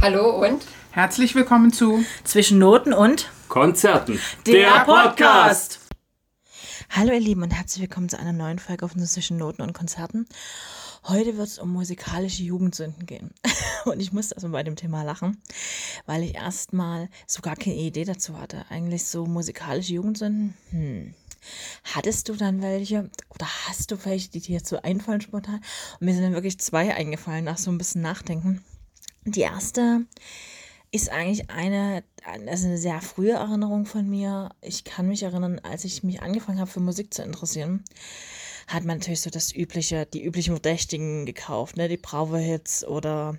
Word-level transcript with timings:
Hallo 0.00 0.46
und 0.46 0.64
Herzlich 0.92 1.34
willkommen 1.34 1.72
zu 1.72 2.04
Zwischen 2.22 2.60
Noten 2.60 2.92
und 2.92 3.28
Konzerten. 3.48 4.20
der 4.46 4.84
Podcast. 4.84 5.80
Hallo 6.88 7.12
ihr 7.12 7.18
Lieben 7.18 7.42
und 7.42 7.50
herzlich 7.50 7.82
willkommen 7.82 8.08
zu 8.08 8.16
einer 8.16 8.32
neuen 8.32 8.60
Folge 8.60 8.84
auf 8.84 8.92
unseren 8.92 9.08
Zwischen 9.08 9.38
Noten 9.38 9.60
und 9.60 9.72
Konzerten. 9.72 10.28
Heute 11.02 11.36
wird 11.36 11.48
es 11.48 11.58
um 11.58 11.72
musikalische 11.72 12.44
Jugendsünden 12.44 13.06
gehen. 13.06 13.32
Und 13.86 14.00
ich 14.00 14.12
musste 14.12 14.36
also 14.36 14.48
bei 14.50 14.62
dem 14.62 14.76
Thema 14.76 15.02
lachen, 15.02 15.42
weil 16.06 16.22
ich 16.22 16.34
erstmal 16.34 17.08
so 17.26 17.40
gar 17.40 17.56
keine 17.56 17.76
Idee 17.76 18.04
dazu 18.04 18.38
hatte. 18.38 18.66
Eigentlich 18.68 19.04
so 19.04 19.26
musikalische 19.26 19.94
Jugendsünden. 19.94 20.54
Hm. 20.70 21.14
Hattest 21.94 22.28
du 22.28 22.34
dann 22.34 22.62
welche 22.62 23.10
oder 23.30 23.46
hast 23.66 23.90
du 23.90 24.04
welche, 24.04 24.30
die 24.30 24.40
dir 24.40 24.56
jetzt 24.56 24.68
so 24.68 24.80
einfallen 24.80 25.20
spontan? 25.20 25.60
Und 25.98 26.06
mir 26.06 26.14
sind 26.14 26.22
dann 26.22 26.34
wirklich 26.34 26.60
zwei 26.60 26.94
eingefallen 26.94 27.44
nach 27.44 27.58
so 27.58 27.70
ein 27.70 27.78
bisschen 27.78 28.02
Nachdenken. 28.02 28.64
Die 29.24 29.40
erste 29.40 30.06
ist 30.90 31.10
eigentlich 31.10 31.50
eine, 31.50 32.02
also 32.24 32.66
eine 32.66 32.78
sehr 32.78 33.00
frühe 33.00 33.32
Erinnerung 33.32 33.84
von 33.84 34.08
mir. 34.08 34.50
Ich 34.62 34.84
kann 34.84 35.08
mich 35.08 35.22
erinnern, 35.22 35.60
als 35.62 35.84
ich 35.84 36.02
mich 36.02 36.22
angefangen 36.22 36.60
habe, 36.60 36.70
für 36.70 36.80
Musik 36.80 37.12
zu 37.12 37.22
interessieren, 37.22 37.84
hat 38.68 38.84
man 38.84 38.98
natürlich 38.98 39.20
so 39.20 39.30
das 39.30 39.54
übliche, 39.54 40.06
die 40.06 40.22
üblichen 40.22 40.54
Verdächtigen 40.54 41.26
gekauft, 41.26 41.76
ne? 41.76 41.88
Die 41.88 41.96
Bravo-Hits 41.96 42.86
oder 42.86 43.38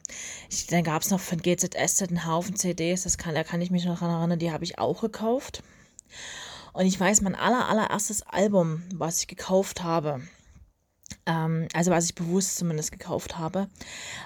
ich, 0.49 0.67
dann 0.67 0.83
gab 0.83 1.01
es 1.01 1.11
noch 1.11 1.19
von 1.19 1.41
GZS 1.41 2.03
einen 2.03 2.25
Haufen 2.25 2.55
CDs, 2.55 3.03
das 3.03 3.17
kann, 3.17 3.35
da 3.35 3.43
kann 3.43 3.61
ich 3.61 3.71
mich 3.71 3.85
noch 3.85 3.99
daran 3.99 4.19
erinnern, 4.19 4.39
die 4.39 4.51
habe 4.51 4.63
ich 4.63 4.79
auch 4.79 5.01
gekauft. 5.01 5.63
Und 6.73 6.85
ich 6.85 6.99
weiß, 6.99 7.21
mein 7.21 7.35
aller, 7.35 7.67
allererstes 7.67 8.21
Album, 8.23 8.83
was 8.93 9.21
ich 9.21 9.27
gekauft 9.27 9.83
habe, 9.83 10.21
ähm, 11.29 11.67
also 11.73 11.91
was 11.91 12.05
ich 12.05 12.15
bewusst 12.15 12.57
zumindest 12.57 12.91
gekauft 12.91 13.37
habe, 13.37 13.67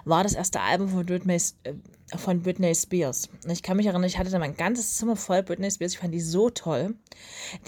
war 0.05 0.23
das 0.23 0.33
erste 0.33 0.61
Album 0.61 0.87
von 0.87 1.05
Britney, 1.05 1.35
äh, 1.35 1.73
von 2.15 2.41
Britney 2.41 2.73
Spears. 2.73 3.29
Und 3.43 3.51
ich 3.51 3.61
kann 3.61 3.75
mich 3.75 3.87
erinnern, 3.87 4.05
ich 4.05 4.17
hatte 4.17 4.31
da 4.31 4.39
mein 4.39 4.55
ganzes 4.55 4.95
Zimmer 4.95 5.17
voll 5.17 5.43
Britney 5.43 5.69
Spears. 5.69 5.93
Ich 5.93 5.99
fand 5.99 6.13
die 6.13 6.21
so 6.21 6.49
toll. 6.49 6.95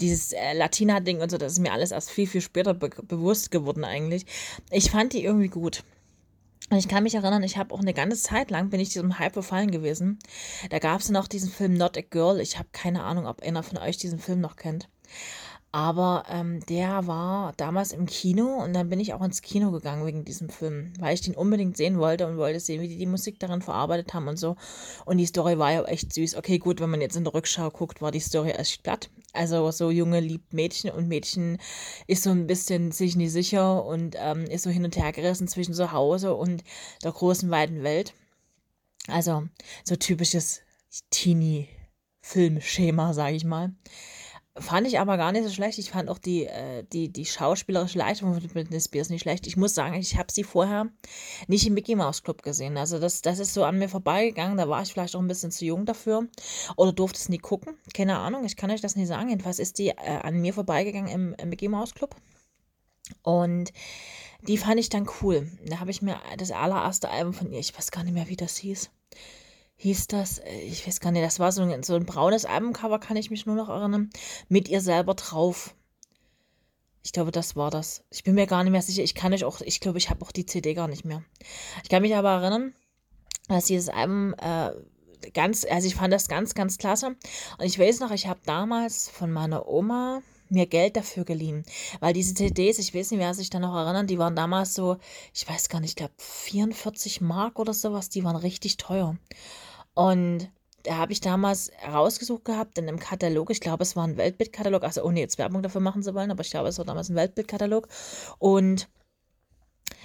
Dieses 0.00 0.32
äh, 0.32 0.54
Latina-Ding 0.54 1.20
und 1.20 1.30
so, 1.30 1.36
das 1.36 1.52
ist 1.52 1.58
mir 1.58 1.72
alles 1.72 1.90
erst 1.90 2.10
viel, 2.10 2.26
viel 2.26 2.40
später 2.40 2.72
be 2.72 2.88
bewusst 2.88 3.50
geworden 3.50 3.84
eigentlich. 3.84 4.24
Ich 4.70 4.90
fand 4.90 5.12
die 5.12 5.22
irgendwie 5.22 5.48
gut. 5.48 5.84
Und 6.70 6.78
ich 6.78 6.88
kann 6.88 7.04
mich 7.04 7.14
erinnern, 7.14 7.42
ich 7.42 7.58
habe 7.58 7.72
auch 7.74 7.80
eine 7.80 7.94
ganze 7.94 8.20
Zeit 8.20 8.50
lang, 8.50 8.70
bin 8.70 8.80
ich 8.80 8.88
diesem 8.88 9.18
Hype 9.18 9.34
verfallen 9.34 9.70
gewesen. 9.70 10.18
Da 10.70 10.78
gab 10.78 11.00
es 11.00 11.10
noch 11.10 11.28
diesen 11.28 11.50
Film 11.50 11.74
Not 11.74 11.96
a 11.96 12.00
Girl. 12.00 12.40
Ich 12.40 12.58
habe 12.58 12.68
keine 12.72 13.04
Ahnung, 13.04 13.26
ob 13.26 13.42
einer 13.42 13.62
von 13.62 13.78
euch 13.78 13.98
diesen 13.98 14.18
Film 14.18 14.40
noch 14.40 14.56
kennt. 14.56 14.88
Aber 15.76 16.24
ähm, 16.30 16.64
der 16.70 17.06
war 17.06 17.52
damals 17.58 17.92
im 17.92 18.06
Kino 18.06 18.64
und 18.64 18.72
dann 18.72 18.88
bin 18.88 18.98
ich 18.98 19.12
auch 19.12 19.20
ins 19.20 19.42
Kino 19.42 19.70
gegangen 19.72 20.06
wegen 20.06 20.24
diesem 20.24 20.48
Film, 20.48 20.94
weil 20.98 21.12
ich 21.12 21.20
den 21.20 21.34
unbedingt 21.34 21.76
sehen 21.76 21.98
wollte 21.98 22.26
und 22.26 22.38
wollte 22.38 22.60
sehen, 22.60 22.80
wie 22.80 22.88
die 22.88 22.96
die 22.96 23.04
Musik 23.04 23.38
darin 23.40 23.60
verarbeitet 23.60 24.14
haben 24.14 24.26
und 24.26 24.38
so. 24.38 24.56
Und 25.04 25.18
die 25.18 25.26
Story 25.26 25.58
war 25.58 25.72
ja 25.72 25.84
echt 25.84 26.14
süß. 26.14 26.36
Okay, 26.36 26.56
gut, 26.56 26.80
wenn 26.80 26.88
man 26.88 27.02
jetzt 27.02 27.14
in 27.14 27.24
der 27.24 27.34
Rückschau 27.34 27.68
guckt, 27.68 28.00
war 28.00 28.10
die 28.10 28.20
Story 28.20 28.52
echt 28.52 28.84
platt. 28.84 29.10
Also 29.34 29.70
so 29.70 29.90
Junge 29.90 30.20
liebt 30.20 30.54
Mädchen 30.54 30.90
und 30.92 31.08
Mädchen 31.08 31.58
ist 32.06 32.22
so 32.22 32.30
ein 32.30 32.46
bisschen 32.46 32.90
sich 32.90 33.14
nicht 33.14 33.32
sicher 33.32 33.84
und 33.84 34.16
ähm, 34.18 34.44
ist 34.44 34.62
so 34.62 34.70
hin 34.70 34.86
und 34.86 34.96
her 34.96 35.12
gerissen 35.12 35.46
zwischen 35.46 35.74
zu 35.74 35.92
Hause 35.92 36.36
und 36.36 36.64
der 37.04 37.12
großen, 37.12 37.50
weiten 37.50 37.82
Welt. 37.82 38.14
Also 39.08 39.42
so 39.84 39.94
typisches 39.94 40.62
Teenie-Filmschema, 41.10 43.12
sage 43.12 43.36
ich 43.36 43.44
mal. 43.44 43.74
Fand 44.58 44.86
ich 44.86 44.98
aber 44.98 45.16
gar 45.16 45.32
nicht 45.32 45.44
so 45.44 45.50
schlecht. 45.50 45.78
Ich 45.78 45.90
fand 45.90 46.08
auch 46.08 46.18
die, 46.18 46.46
äh, 46.46 46.84
die, 46.92 47.12
die 47.12 47.26
schauspielerische 47.26 47.98
Leistung 47.98 48.32
von 48.32 48.48
Britney 48.48 48.80
Spears 48.80 49.10
nicht 49.10 49.22
schlecht. 49.22 49.46
Ich 49.46 49.56
muss 49.56 49.74
sagen, 49.74 49.94
ich 49.94 50.16
habe 50.16 50.32
sie 50.32 50.44
vorher 50.44 50.86
nicht 51.46 51.66
im 51.66 51.74
Mickey 51.74 51.94
Mouse 51.94 52.22
Club 52.22 52.42
gesehen. 52.42 52.76
Also 52.78 52.98
das, 52.98 53.20
das 53.20 53.38
ist 53.38 53.52
so 53.52 53.64
an 53.64 53.78
mir 53.78 53.88
vorbeigegangen. 53.88 54.56
Da 54.56 54.68
war 54.68 54.82
ich 54.82 54.92
vielleicht 54.92 55.14
auch 55.14 55.20
ein 55.20 55.28
bisschen 55.28 55.50
zu 55.50 55.64
jung 55.64 55.84
dafür. 55.84 56.26
Oder 56.76 56.92
durfte 56.92 57.18
es 57.18 57.28
nie 57.28 57.38
gucken. 57.38 57.76
Keine 57.94 58.18
Ahnung, 58.18 58.44
ich 58.44 58.56
kann 58.56 58.70
euch 58.70 58.80
das 58.80 58.96
nicht 58.96 59.08
sagen. 59.08 59.28
Jedenfalls 59.28 59.58
ist 59.58 59.78
die 59.78 59.88
äh, 59.88 60.20
an 60.22 60.40
mir 60.40 60.54
vorbeigegangen 60.54 61.10
im, 61.10 61.34
im 61.34 61.48
Mickey 61.50 61.68
Mouse 61.68 61.94
Club. 61.94 62.16
Und 63.22 63.72
die 64.42 64.58
fand 64.58 64.80
ich 64.80 64.88
dann 64.88 65.08
cool. 65.20 65.50
Da 65.66 65.80
habe 65.80 65.90
ich 65.90 66.02
mir 66.02 66.18
das 66.38 66.50
allererste 66.50 67.10
Album 67.10 67.34
von 67.34 67.52
ihr, 67.52 67.58
ich 67.58 67.76
weiß 67.76 67.90
gar 67.90 68.04
nicht 68.04 68.14
mehr, 68.14 68.28
wie 68.28 68.36
das 68.36 68.56
hieß 68.56 68.90
hieß 69.76 70.08
das, 70.08 70.38
äh, 70.38 70.60
ich 70.60 70.86
weiß 70.86 71.00
gar 71.00 71.12
nicht, 71.12 71.24
das 71.24 71.38
war 71.38 71.52
so 71.52 71.62
ein, 71.62 71.82
so 71.82 71.94
ein 71.94 72.06
braunes 72.06 72.44
Albumcover, 72.44 72.98
kann 72.98 73.16
ich 73.16 73.30
mich 73.30 73.46
nur 73.46 73.56
noch 73.56 73.68
erinnern, 73.68 74.10
mit 74.48 74.68
ihr 74.68 74.80
selber 74.80 75.14
drauf. 75.14 75.74
Ich 77.02 77.12
glaube, 77.12 77.30
das 77.30 77.54
war 77.54 77.70
das. 77.70 78.02
Ich 78.10 78.24
bin 78.24 78.34
mir 78.34 78.46
gar 78.46 78.64
nicht 78.64 78.72
mehr 78.72 78.82
sicher. 78.82 79.02
Ich 79.02 79.14
kann 79.14 79.32
euch 79.32 79.44
auch, 79.44 79.60
ich 79.60 79.80
glaube, 79.80 79.98
ich 79.98 80.10
habe 80.10 80.24
auch 80.24 80.32
die 80.32 80.44
CD 80.46 80.74
gar 80.74 80.88
nicht 80.88 81.04
mehr. 81.04 81.22
Ich 81.84 81.88
kann 81.88 82.02
mich 82.02 82.16
aber 82.16 82.30
erinnern, 82.30 82.74
dass 83.48 83.66
dieses 83.66 83.88
Album 83.88 84.34
äh, 84.38 84.72
ganz, 85.32 85.64
also 85.64 85.86
ich 85.86 85.94
fand 85.94 86.12
das 86.12 86.28
ganz, 86.28 86.54
ganz 86.54 86.78
klasse. 86.78 87.14
Und 87.58 87.64
ich 87.64 87.78
weiß 87.78 88.00
noch, 88.00 88.10
ich 88.10 88.26
habe 88.26 88.40
damals 88.44 89.08
von 89.08 89.30
meiner 89.30 89.68
Oma 89.68 90.22
mir 90.48 90.66
Geld 90.66 90.96
dafür 90.96 91.24
geliehen. 91.24 91.64
Weil 92.00 92.12
diese 92.12 92.34
CDs, 92.34 92.78
ich 92.78 92.94
weiß 92.94 93.10
nicht, 93.10 93.20
wer 93.20 93.34
sich 93.34 93.50
da 93.50 93.58
noch 93.58 93.74
erinnert, 93.74 94.10
die 94.10 94.18
waren 94.18 94.36
damals 94.36 94.74
so, 94.74 94.96
ich 95.32 95.48
weiß 95.48 95.68
gar 95.68 95.80
nicht, 95.80 95.90
ich 95.90 95.96
glaube 95.96 96.14
44 96.18 97.20
Mark 97.20 97.58
oder 97.58 97.74
sowas, 97.74 98.08
die 98.08 98.24
waren 98.24 98.36
richtig 98.36 98.76
teuer. 98.76 99.16
Und 99.96 100.50
da 100.82 100.98
habe 100.98 101.12
ich 101.12 101.22
damals 101.22 101.72
rausgesucht 101.90 102.44
gehabt 102.44 102.76
in 102.76 102.86
einem 102.86 102.98
Katalog, 102.98 103.50
ich 103.50 103.60
glaube, 103.60 103.82
es 103.82 103.96
war 103.96 104.04
ein 104.04 104.18
Weltbildkatalog, 104.18 104.84
also 104.84 105.02
ohne 105.02 105.20
jetzt 105.20 105.38
Werbung 105.38 105.62
dafür 105.62 105.80
machen 105.80 106.02
zu 106.02 106.14
wollen, 106.14 106.30
aber 106.30 106.42
ich 106.42 106.50
glaube, 106.50 106.68
es 106.68 106.76
war 106.76 106.84
damals 106.84 107.08
ein 107.08 107.16
Weltbildkatalog. 107.16 107.88
Und 108.38 108.88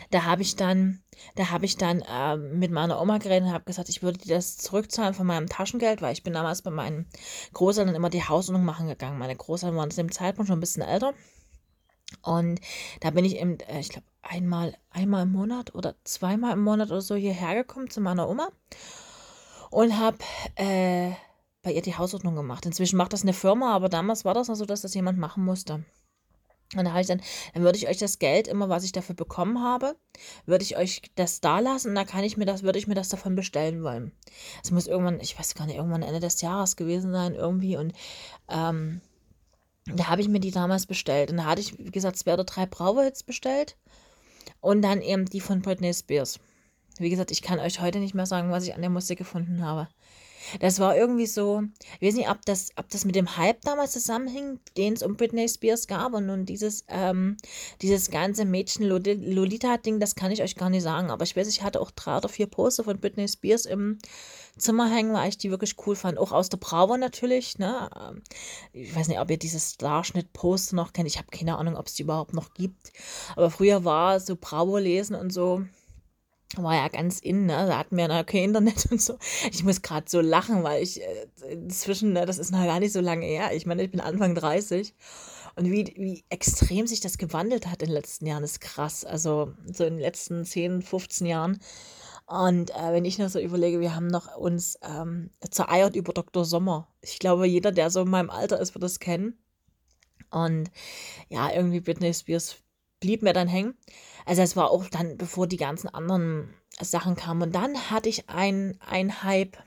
da 0.09 0.23
habe 0.23 0.43
ich 0.43 0.55
dann, 0.55 1.03
da 1.35 1.51
habe 1.51 1.65
ich 1.65 1.75
dann 1.75 2.01
äh, 2.01 2.37
mit 2.37 2.71
meiner 2.71 3.01
Oma 3.01 3.17
geredet 3.17 3.49
und 3.49 3.53
habe 3.53 3.65
gesagt, 3.65 3.89
ich 3.89 4.01
würde 4.01 4.19
dir 4.19 4.35
das 4.35 4.57
zurückzahlen 4.57 5.13
von 5.13 5.27
meinem 5.27 5.49
Taschengeld, 5.49 6.01
weil 6.01 6.13
ich 6.13 6.23
bin 6.23 6.33
damals 6.33 6.61
bei 6.61 6.71
meinen 6.71 7.05
Großeltern 7.51 7.93
immer 7.93 8.09
die 8.09 8.23
Hausordnung 8.23 8.63
machen 8.63 8.87
gegangen. 8.87 9.19
Meine 9.19 9.35
Großeltern 9.35 9.77
waren 9.77 9.91
zu 9.91 9.97
dem 9.97 10.11
Zeitpunkt 10.11 10.47
schon 10.47 10.57
ein 10.57 10.61
bisschen 10.61 10.83
älter. 10.83 11.13
Und 12.21 12.61
da 13.01 13.11
bin 13.11 13.25
ich 13.25 13.35
eben, 13.35 13.59
äh, 13.59 13.81
ich 13.81 13.89
glaube, 13.89 14.07
einmal, 14.21 14.77
einmal 14.89 15.23
im 15.23 15.33
Monat 15.33 15.75
oder 15.75 15.95
zweimal 16.05 16.53
im 16.53 16.63
Monat 16.63 16.91
oder 16.91 17.01
so 17.01 17.15
hierher 17.15 17.55
gekommen 17.55 17.89
zu 17.89 17.99
meiner 17.99 18.29
Oma 18.29 18.47
und 19.71 19.97
habe 19.97 20.17
äh, 20.55 21.11
bei 21.63 21.71
ihr 21.71 21.81
die 21.81 21.97
Hausordnung 21.97 22.35
gemacht. 22.35 22.65
Inzwischen 22.65 22.97
macht 22.97 23.13
das 23.13 23.23
eine 23.23 23.33
Firma, 23.33 23.73
aber 23.73 23.89
damals 23.89 24.25
war 24.25 24.33
das 24.33 24.47
noch 24.47 24.55
so, 24.55 24.65
dass 24.65 24.81
das 24.81 24.93
jemand 24.93 25.17
machen 25.17 25.43
musste. 25.43 25.83
Und 26.75 26.85
da 26.85 26.91
habe 26.91 27.01
ich 27.01 27.07
dann, 27.07 27.21
dann 27.53 27.63
würde 27.63 27.77
ich 27.77 27.89
euch 27.89 27.97
das 27.97 28.17
Geld 28.19 28.47
immer, 28.47 28.69
was 28.69 28.85
ich 28.85 28.93
dafür 28.93 29.15
bekommen 29.15 29.61
habe, 29.61 29.95
würde 30.45 30.63
ich 30.63 30.77
euch 30.77 31.01
das 31.15 31.41
da 31.41 31.59
lassen 31.59 31.89
und 31.89 31.95
da 31.95 32.05
kann 32.05 32.23
ich 32.23 32.37
mir 32.37 32.45
das, 32.45 32.63
würde 32.63 32.79
ich 32.79 32.87
mir 32.87 32.95
das 32.95 33.09
davon 33.09 33.35
bestellen 33.35 33.83
wollen. 33.83 34.13
Es 34.63 34.71
muss 34.71 34.87
irgendwann, 34.87 35.19
ich 35.19 35.37
weiß 35.37 35.55
gar 35.55 35.65
nicht, 35.65 35.75
irgendwann 35.75 36.01
Ende 36.01 36.21
des 36.21 36.39
Jahres 36.39 36.77
gewesen 36.77 37.11
sein, 37.11 37.35
irgendwie. 37.35 37.75
Und 37.75 37.93
ähm, 38.47 39.01
da 39.85 40.07
habe 40.07 40.21
ich 40.21 40.29
mir 40.29 40.39
die 40.39 40.51
damals 40.51 40.85
bestellt. 40.85 41.29
Und 41.31 41.37
da 41.37 41.45
hatte 41.45 41.61
ich, 41.61 41.77
wie 41.77 41.91
gesagt, 41.91 42.17
zwei 42.17 42.33
oder 42.33 42.45
drei 42.45 42.65
Brauerhits 42.65 43.23
bestellt. 43.23 43.75
Und 44.61 44.81
dann 44.81 45.01
eben 45.01 45.25
die 45.25 45.41
von 45.41 45.61
Britney 45.61 45.93
Spears. 45.93 46.39
Wie 46.97 47.09
gesagt, 47.09 47.31
ich 47.31 47.41
kann 47.41 47.59
euch 47.59 47.79
heute 47.81 47.99
nicht 47.99 48.15
mehr 48.15 48.25
sagen, 48.25 48.51
was 48.51 48.65
ich 48.65 48.75
an 48.75 48.81
der 48.81 48.89
Musik 48.89 49.17
gefunden 49.17 49.63
habe. 49.63 49.87
Das 50.59 50.79
war 50.79 50.97
irgendwie 50.97 51.27
so, 51.27 51.63
ich 51.99 52.07
weiß 52.07 52.15
nicht, 52.15 52.29
ob 52.29 52.43
das, 52.45 52.69
ob 52.75 52.89
das 52.89 53.05
mit 53.05 53.15
dem 53.15 53.37
Hype 53.37 53.61
damals 53.61 53.91
zusammenhing, 53.91 54.59
den 54.75 54.93
es 54.93 55.03
um 55.03 55.15
Britney 55.15 55.47
Spears 55.47 55.87
gab 55.87 56.13
und 56.13 56.25
nun 56.25 56.45
dieses, 56.45 56.83
ähm, 56.87 57.37
dieses 57.81 58.09
ganze 58.09 58.45
Mädchen-Lolita-Ding, 58.45 59.99
das 59.99 60.15
kann 60.15 60.31
ich 60.31 60.41
euch 60.41 60.55
gar 60.55 60.69
nicht 60.69 60.83
sagen. 60.83 61.11
Aber 61.11 61.23
ich 61.23 61.35
weiß, 61.35 61.47
ich 61.47 61.63
hatte 61.63 61.79
auch 61.79 61.91
drei 61.91 62.17
oder 62.17 62.29
vier 62.29 62.47
Poster 62.47 62.83
von 62.83 62.99
Britney 62.99 63.27
Spears 63.27 63.65
im 63.65 63.99
Zimmer 64.57 64.89
hängen, 64.89 65.13
weil 65.13 65.29
ich 65.29 65.37
die 65.37 65.51
wirklich 65.51 65.75
cool 65.85 65.95
fand. 65.95 66.17
Auch 66.17 66.31
aus 66.31 66.49
der 66.49 66.57
Bravo 66.57 66.97
natürlich, 66.97 67.57
ne? 67.57 67.89
Ähm, 67.99 68.21
ich 68.73 68.95
weiß 68.95 69.07
nicht, 69.07 69.19
ob 69.19 69.29
ihr 69.29 69.37
dieses 69.37 69.73
Starschnitt-Poster 69.73 70.75
noch 70.75 70.93
kennt. 70.93 71.07
Ich 71.07 71.17
habe 71.17 71.27
keine 71.31 71.57
Ahnung, 71.57 71.77
ob 71.77 71.87
es 71.87 71.93
die 71.93 72.03
überhaupt 72.03 72.33
noch 72.33 72.53
gibt. 72.53 72.91
Aber 73.35 73.49
früher 73.49 73.85
war 73.85 74.19
so 74.19 74.35
Bravo 74.39 74.77
lesen 74.77 75.15
und 75.15 75.31
so 75.31 75.63
war 76.57 76.75
ja 76.75 76.87
ganz 76.87 77.19
in, 77.19 77.45
ne? 77.45 77.65
Da 77.67 77.77
hatten 77.77 77.97
wir 77.97 78.07
noch 78.07 78.25
kein 78.25 78.45
Internet 78.45 78.87
und 78.91 79.01
so. 79.01 79.17
Ich 79.51 79.63
muss 79.63 79.81
gerade 79.81 80.05
so 80.09 80.21
lachen, 80.21 80.63
weil 80.63 80.83
ich 80.83 81.01
äh, 81.01 81.27
inzwischen, 81.49 82.13
ne, 82.13 82.25
das 82.25 82.37
ist 82.39 82.51
noch 82.51 82.63
gar 82.63 82.79
nicht 82.79 82.93
so 82.93 83.01
lange 83.01 83.25
her. 83.25 83.51
Ich 83.53 83.65
meine, 83.65 83.83
ich 83.83 83.91
bin 83.91 83.99
Anfang 83.99 84.35
30. 84.35 84.93
Und 85.55 85.69
wie, 85.69 85.93
wie 85.97 86.23
extrem 86.29 86.87
sich 86.87 87.01
das 87.01 87.17
gewandelt 87.17 87.67
hat 87.67 87.81
in 87.81 87.89
den 87.89 87.95
letzten 87.95 88.25
Jahren, 88.25 88.43
ist 88.43 88.61
krass. 88.61 89.03
Also 89.03 89.53
so 89.65 89.83
in 89.83 89.95
den 89.95 90.01
letzten 90.01 90.45
10, 90.45 90.81
15 90.81 91.27
Jahren. 91.27 91.59
Und 92.25 92.71
äh, 92.71 92.93
wenn 92.93 93.03
ich 93.03 93.19
nur 93.19 93.27
so 93.27 93.39
überlege, 93.39 93.81
wir 93.81 93.93
haben 93.93 94.07
noch 94.07 94.37
uns 94.37 94.79
ähm, 94.81 95.31
zereiert 95.49 95.95
über 95.95 96.13
Dr. 96.13 96.45
Sommer. 96.45 96.87
Ich 97.01 97.19
glaube, 97.19 97.45
jeder, 97.45 97.71
der 97.73 97.89
so 97.89 98.01
in 98.01 98.09
meinem 98.09 98.29
Alter 98.29 98.59
ist, 98.59 98.73
wird 98.73 98.83
das 98.83 98.99
kennen. 98.99 99.37
Und 100.29 100.71
ja, 101.27 101.51
irgendwie 101.51 101.81
Britney 101.81 102.13
Spears 102.13 102.55
blieb 103.01 103.21
mir 103.21 103.33
dann 103.33 103.49
hängen. 103.49 103.75
Also 104.25 104.41
es 104.41 104.55
war 104.55 104.71
auch 104.71 104.87
dann, 104.87 105.17
bevor 105.17 105.47
die 105.47 105.57
ganzen 105.57 105.89
anderen 105.89 106.53
Sachen 106.79 107.17
kamen. 107.17 107.41
Und 107.41 107.55
dann 107.55 107.91
hatte 107.91 108.07
ich 108.07 108.29
einen 108.29 108.79
Hype, 109.23 109.57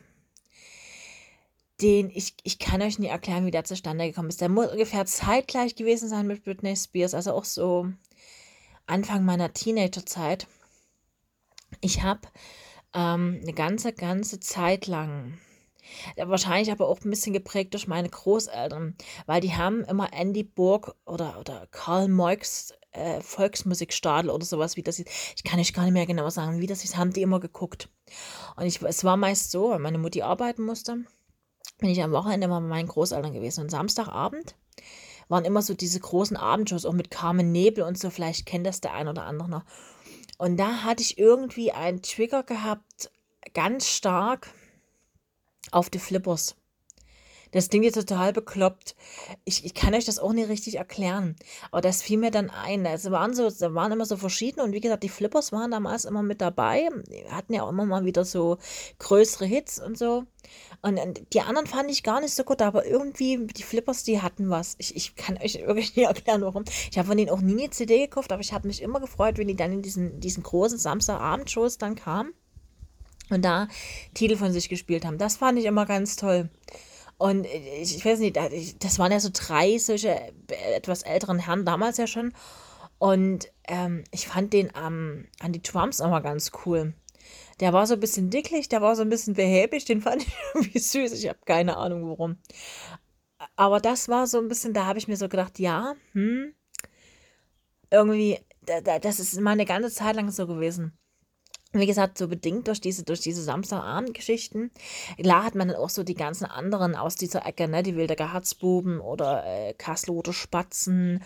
den 1.82 2.08
ich, 2.08 2.34
ich 2.44 2.58
kann 2.58 2.81
euch 2.81 2.98
nicht 2.98 3.10
erklären, 3.10 3.44
wie 3.44 3.50
der 3.50 3.64
zustande 3.64 4.06
gekommen 4.06 4.31
ist. 4.31 4.40
Der 4.40 4.48
muss 4.48 4.69
ungefähr 4.69 5.04
zeitgleich 5.04 5.75
gewesen 5.75 6.08
sein 6.08 6.26
mit 6.26 6.44
Britney 6.44 6.75
Spears, 6.76 7.12
also 7.12 7.32
auch 7.32 7.44
so 7.44 7.88
Anfang 8.86 9.25
meiner 9.25 9.52
Teenagerzeit. 9.52 10.46
Ich 11.81 12.02
habe 12.02 12.20
ähm, 12.94 13.40
eine 13.42 13.52
ganze, 13.52 13.92
ganze 13.92 14.40
Zeit 14.40 14.86
lang. 14.86 15.38
Wahrscheinlich 16.16 16.70
aber 16.70 16.88
auch 16.88 17.00
ein 17.04 17.10
bisschen 17.10 17.32
geprägt 17.32 17.75
durch 17.75 17.86
meine 17.86 18.08
Großeltern, 18.08 18.96
weil 19.26 19.40
die 19.40 19.54
haben 19.54 19.84
immer 19.84 20.12
Andy 20.12 20.42
Burg 20.42 20.94
oder, 21.04 21.38
oder 21.38 21.66
Karl 21.70 22.08
Moix 22.08 22.72
äh, 22.92 23.20
Volksmusikstadel 23.20 24.31
oder 24.31 24.44
sowas, 24.44 24.76
wie 24.76 24.82
das 24.82 24.98
ist. 24.98 25.08
Ich 25.36 25.44
kann 25.44 25.60
euch 25.60 25.75
gar 25.75 25.84
nicht 25.84 25.92
mehr 25.92 26.06
genau 26.06 26.31
sagen, 26.31 26.60
wie 26.60 26.66
das 26.66 26.84
ist, 26.84 26.96
haben 26.96 27.12
die 27.12 27.22
immer 27.22 27.40
geguckt. 27.40 27.88
Und 28.56 28.66
ich, 28.66 28.81
es 28.82 29.04
war 29.04 29.16
meist 29.16 29.50
so, 29.50 29.70
weil 29.70 29.81
meine 29.81 29.98
Mutti 29.98 30.22
arbeiten 30.22 30.62
musste, 30.62 31.04
bin 31.78 31.90
ich 31.90 32.02
am 32.02 32.12
Wochenende 32.12 32.48
mal 32.48 32.60
bei 32.60 32.69
meinen 32.69 32.88
Großeltern 32.88 33.32
gewesen. 33.32 33.62
Und 33.62 33.70
Samstagabend 33.70 34.54
waren 35.28 35.44
immer 35.44 35.62
so 35.62 35.75
diese 35.75 36.00
großen 36.00 36.36
Abendshows, 36.36 36.86
auch 36.86 36.92
mit 36.92 37.10
Carmen 37.10 37.52
Nebel 37.52 37.84
und 37.84 37.98
so, 37.98 38.10
vielleicht 38.10 38.46
kennt 38.46 38.66
das 38.66 38.81
der 38.81 38.94
ein 38.94 39.08
oder 39.08 39.25
andere 39.25 39.48
noch. 39.48 39.64
Und 40.38 40.56
da 40.56 40.82
hatte 40.82 41.02
ich 41.02 41.19
irgendwie 41.19 41.72
einen 41.72 42.02
Trigger 42.02 42.42
gehabt, 42.42 43.10
ganz 43.54 43.88
stark 43.88 44.52
auf 45.70 45.90
die 45.90 45.99
Flippers. 45.99 46.56
Das 47.55 47.69
klingt 47.69 47.84
jetzt 47.84 47.94
total 47.94 48.32
bekloppt. 48.32 48.96
Ich, 49.44 49.64
ich 49.64 49.75
kann 49.75 49.94
euch 49.94 50.05
das 50.05 50.19
auch 50.19 50.32
nicht 50.32 50.49
richtig 50.49 50.78
erklären. 50.78 51.37
Aber 51.70 51.82
das 51.82 52.02
fiel 52.02 52.19
mir 52.19 52.32
dann 52.32 52.50
ein. 52.50 52.84
Es 52.84 53.08
waren, 53.12 53.32
so, 53.32 53.46
es 53.46 53.61
waren 53.61 53.93
immer 53.93 54.06
so 54.06 54.16
verschiedene. 54.16 54.64
Und 54.64 54.72
wie 54.72 54.81
gesagt, 54.81 55.05
die 55.05 55.08
Flippers 55.08 55.52
waren 55.52 55.70
damals 55.70 56.05
immer 56.05 56.25
mit 56.25 56.40
dabei. 56.40 56.88
Die 57.08 57.31
hatten 57.31 57.55
ja 57.55 57.62
auch 57.62 57.69
immer 57.69 57.87
mal 57.87 58.05
wieder 58.05 58.25
so 58.25 58.58
größere 58.99 59.44
Hits 59.44 59.78
und 59.78 59.96
so. 59.96 60.25
Und 60.82 60.99
die 61.32 61.43
anderen 61.43 61.69
fand 61.69 61.93
ich 61.93 62.02
gar 62.02 62.20
nicht 62.20 62.34
so 62.34 62.43
gut. 62.43 62.60
Aber 62.60 62.87
irgendwie, 62.87 63.46
die 63.46 63.62
Flippers, 63.62 64.02
die 64.02 64.20
hatten 64.20 64.50
was. 64.50 64.75
Ich, 64.78 64.96
ich 64.96 65.14
kann 65.14 65.38
euch 65.38 65.55
wirklich 65.64 65.94
nicht 65.94 66.08
erklären, 66.08 66.43
warum. 66.43 66.64
Ich 66.90 66.99
habe 66.99 67.06
von 67.06 67.17
denen 67.17 67.31
auch 67.31 67.40
nie 67.40 67.62
eine 67.62 67.70
CD 67.70 68.00
gekauft. 68.00 68.32
Aber 68.32 68.43
ich 68.43 68.52
habe 68.52 68.67
mich 68.67 68.82
immer 68.82 68.99
gefreut, 68.99 69.38
wenn 69.38 69.46
die 69.46 69.55
dann 69.55 69.72
in 69.72 69.82
diesen, 69.82 70.19
diesen 70.19 70.43
großen 70.43 70.78
Samstagabendshows 70.78 71.78
dann 71.78 71.94
kamen 71.94 72.34
und 73.31 73.44
da 73.44 73.69
Titel 74.15 74.37
von 74.37 74.53
sich 74.53 74.69
gespielt 74.69 75.05
haben. 75.05 75.19
Das 75.19 75.37
fand 75.37 75.59
ich 75.59 75.65
immer 75.65 75.87
ganz 75.87 76.17
toll. 76.17 76.50
Und 77.17 77.47
ich, 77.47 77.97
ich 77.97 78.05
weiß 78.05 78.19
nicht, 78.19 78.37
das 78.37 78.99
waren 78.99 79.12
ja 79.12 79.21
so 79.21 79.31
drei 79.32 79.79
solche 79.79 80.11
äh, 80.11 80.75
etwas 80.75 81.03
älteren 81.03 81.38
Herren 81.38 81.65
damals 81.65 81.97
ja 81.97 82.06
schon. 82.06 82.32
Und 82.99 83.49
ähm, 83.69 84.05
ich 84.11 84.29
fand 84.29 84.53
den 84.53 84.71
ähm, 84.76 85.29
an 85.41 85.53
die 85.53 85.62
Trumps 85.62 86.00
immer 86.00 86.21
ganz 86.21 86.53
cool. 86.65 86.94
Der 87.61 87.73
war 87.73 87.87
so 87.87 87.94
ein 87.94 88.00
bisschen 88.00 88.31
dicklich, 88.31 88.69
der 88.69 88.82
war 88.82 88.97
so 88.97 89.03
ein 89.03 89.09
bisschen 89.09 89.35
behäbig, 89.35 89.85
den 89.85 90.03
fand 90.03 90.23
ich 90.27 90.35
irgendwie 90.55 90.79
süß. 90.79 91.12
Ich 91.12 91.29
habe 91.29 91.38
keine 91.44 91.77
Ahnung 91.77 92.09
warum. 92.09 92.38
Aber 93.56 93.81
das 93.81 94.09
war 94.09 94.27
so 94.27 94.38
ein 94.38 94.49
bisschen, 94.49 94.75
da 94.75 94.87
habe 94.87 94.99
ich 94.99 95.09
mir 95.09 95.17
so 95.17 95.29
gedacht, 95.29 95.59
ja, 95.59 95.94
hm, 96.12 96.55
irgendwie, 97.91 98.41
das 99.03 99.20
ist 99.20 99.38
meine 99.41 99.65
ganze 99.67 99.91
Zeit 99.91 100.17
lang 100.17 100.31
so 100.31 100.47
gewesen 100.47 100.99
wie 101.81 101.87
gesagt, 101.87 102.19
so 102.19 102.29
bedingt 102.29 102.69
durch 102.69 102.81
diese, 102.81 103.05
durch 103.05 103.21
diese 103.21 103.43
Samstagabend-Geschichten. 103.43 104.71
Klar 105.19 105.44
hat 105.44 105.55
man 105.55 105.69
dann 105.69 105.76
auch 105.76 105.91
so 105.91 106.03
die 106.03 106.15
ganzen 106.15 106.44
anderen 106.44 106.94
aus 106.94 107.17
dieser 107.17 107.47
Ecke, 107.47 107.69
ne? 107.69 107.82
Die 107.82 107.97
Wildecker 107.97 108.32
Herzbuben 108.32 109.00
oder 109.00 109.44
äh, 109.47 109.75
Kassel 109.75 110.23
Spatzen 110.32 111.23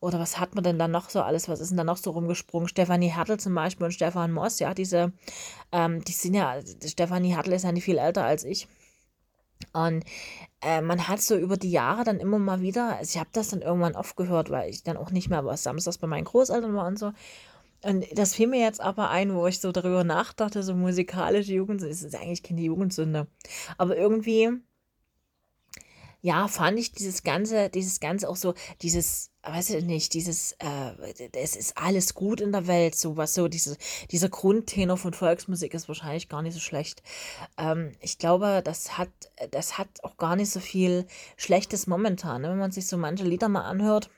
oder 0.00 0.20
was 0.20 0.38
hat 0.38 0.54
man 0.54 0.64
denn 0.64 0.78
dann 0.78 0.90
noch 0.90 1.10
so 1.10 1.22
alles? 1.22 1.48
Was 1.48 1.60
ist 1.60 1.70
denn 1.70 1.76
da 1.76 1.84
noch 1.84 1.96
so 1.96 2.12
rumgesprungen? 2.12 2.68
Stefanie 2.68 3.08
Hertel 3.08 3.40
zum 3.40 3.54
Beispiel 3.54 3.86
und 3.86 3.92
Stefan 3.92 4.32
Moss, 4.32 4.60
ja, 4.60 4.74
diese, 4.74 5.12
ähm, 5.72 6.04
die 6.04 6.12
sind 6.12 6.34
ja, 6.34 6.56
Stefanie 6.84 7.34
Hertel 7.34 7.54
ist 7.54 7.64
ja 7.64 7.72
nicht 7.72 7.84
viel 7.84 7.98
älter 7.98 8.24
als 8.24 8.44
ich. 8.44 8.68
Und 9.72 10.04
äh, 10.62 10.80
man 10.80 11.08
hat 11.08 11.20
so 11.20 11.36
über 11.36 11.56
die 11.56 11.70
Jahre 11.70 12.04
dann 12.04 12.20
immer 12.20 12.38
mal 12.38 12.60
wieder, 12.60 12.96
also 12.96 13.10
ich 13.14 13.18
habe 13.18 13.30
das 13.32 13.48
dann 13.48 13.62
irgendwann 13.62 13.96
aufgehört, 13.96 14.50
weil 14.50 14.70
ich 14.70 14.84
dann 14.84 14.96
auch 14.96 15.10
nicht 15.10 15.30
mehr 15.30 15.44
was 15.44 15.64
samstags 15.64 15.98
bei 15.98 16.06
meinen 16.06 16.24
Großeltern 16.24 16.74
war 16.74 16.86
und 16.86 16.98
so. 16.98 17.12
Und 17.84 18.06
das 18.18 18.34
fiel 18.34 18.48
mir 18.48 18.60
jetzt 18.60 18.80
aber 18.80 19.10
ein, 19.10 19.34
wo 19.34 19.46
ich 19.46 19.60
so 19.60 19.70
darüber 19.70 20.02
nachdachte, 20.02 20.62
so 20.62 20.74
musikalische 20.74 21.52
Jugendsünde, 21.52 21.92
es 21.92 22.02
ist 22.02 22.14
eigentlich 22.14 22.42
keine 22.42 22.62
Jugendsünde. 22.62 23.28
Aber 23.76 23.96
irgendwie, 23.96 24.50
ja, 26.20 26.48
fand 26.48 26.78
ich 26.80 26.90
dieses 26.90 27.22
Ganze, 27.22 27.68
dieses 27.70 28.00
Ganze 28.00 28.28
auch 28.28 28.34
so, 28.34 28.54
dieses, 28.82 29.30
weiß 29.44 29.70
ich 29.70 29.84
nicht, 29.84 30.14
dieses, 30.14 30.56
äh, 30.58 31.28
es 31.34 31.54
ist 31.54 31.78
alles 31.78 32.14
gut 32.14 32.40
in 32.40 32.50
der 32.50 32.66
Welt, 32.66 32.96
so 32.96 33.16
was 33.16 33.34
so, 33.34 33.46
diese, 33.46 33.76
dieser 34.10 34.28
Grundtenor 34.28 34.96
von 34.96 35.14
Volksmusik 35.14 35.72
ist 35.74 35.86
wahrscheinlich 35.86 36.28
gar 36.28 36.42
nicht 36.42 36.54
so 36.54 36.60
schlecht. 36.60 37.04
Ähm, 37.56 37.92
ich 38.00 38.18
glaube, 38.18 38.62
das 38.64 38.98
hat, 38.98 39.10
das 39.52 39.78
hat 39.78 39.88
auch 40.02 40.16
gar 40.16 40.34
nicht 40.34 40.50
so 40.50 40.58
viel 40.58 41.06
Schlechtes 41.36 41.86
momentan, 41.86 42.42
ne? 42.42 42.50
wenn 42.50 42.58
man 42.58 42.72
sich 42.72 42.88
so 42.88 42.98
manche 42.98 43.24
Lieder 43.24 43.48
mal 43.48 43.62
anhört 43.62 44.10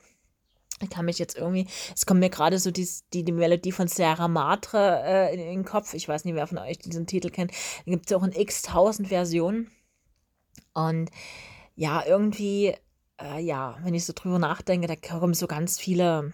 ich 0.82 0.90
kann 0.90 1.04
mich 1.04 1.18
jetzt 1.18 1.36
irgendwie, 1.36 1.66
es 1.94 2.06
kommt 2.06 2.20
mir 2.20 2.30
gerade 2.30 2.58
so 2.58 2.70
die, 2.70 2.88
die, 3.12 3.24
die 3.24 3.32
Melodie 3.32 3.72
von 3.72 3.88
Sarah 3.88 4.28
Matre 4.28 5.02
äh, 5.04 5.34
in, 5.34 5.40
in, 5.40 5.48
den 5.48 5.64
Kopf. 5.64 5.94
Ich 5.94 6.08
weiß 6.08 6.24
nicht, 6.24 6.34
wer 6.34 6.46
von 6.46 6.58
euch 6.58 6.78
diesen 6.78 7.06
Titel 7.06 7.30
kennt. 7.30 7.52
Da 7.84 7.90
gibt 7.90 8.10
es 8.10 8.16
auch 8.16 8.22
in 8.22 8.32
x-tausend 8.32 9.08
Versionen. 9.08 9.70
Und 10.72 11.10
ja, 11.74 12.04
irgendwie, 12.06 12.74
äh, 13.20 13.40
ja, 13.40 13.78
wenn 13.82 13.94
ich 13.94 14.04
so 14.04 14.12
drüber 14.14 14.38
nachdenke, 14.38 14.86
da 14.86 14.96
kommen 14.96 15.34
so 15.34 15.46
ganz 15.46 15.78
viele 15.78 16.32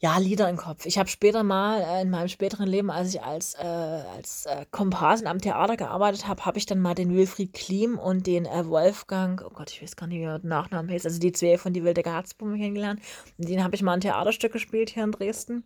ja, 0.00 0.16
Lieder 0.18 0.48
im 0.48 0.56
Kopf. 0.56 0.86
Ich 0.86 0.96
habe 0.96 1.08
später 1.08 1.42
mal 1.42 1.80
äh, 1.80 2.02
in 2.02 2.10
meinem 2.10 2.28
späteren 2.28 2.68
Leben, 2.68 2.88
als 2.88 3.14
ich 3.14 3.22
als, 3.22 3.54
äh, 3.54 3.66
als 3.66 4.46
äh, 4.46 4.64
Komparsen 4.70 5.26
am 5.26 5.40
Theater 5.40 5.76
gearbeitet 5.76 6.28
habe, 6.28 6.44
habe 6.46 6.56
ich 6.56 6.66
dann 6.66 6.78
mal 6.78 6.94
den 6.94 7.12
Wilfried 7.12 7.52
Klim 7.52 7.98
und 7.98 8.28
den 8.28 8.46
äh, 8.46 8.68
Wolfgang, 8.68 9.42
oh 9.44 9.50
Gott, 9.52 9.70
ich 9.70 9.82
weiß 9.82 9.96
gar 9.96 10.06
nicht, 10.06 10.18
wie 10.18 10.24
der 10.24 10.40
Nachname 10.44 10.92
heißt, 10.92 11.04
also 11.04 11.18
die 11.18 11.32
zwei 11.32 11.58
von 11.58 11.72
die 11.72 11.82
Wilde 11.82 12.04
Garzbumme 12.04 12.56
kennengelernt. 12.56 13.00
Und 13.38 13.48
den 13.48 13.64
habe 13.64 13.74
ich 13.74 13.82
mal 13.82 13.94
ein 13.94 14.00
Theaterstück 14.00 14.52
gespielt 14.52 14.90
hier 14.90 15.02
in 15.02 15.10
Dresden. 15.10 15.64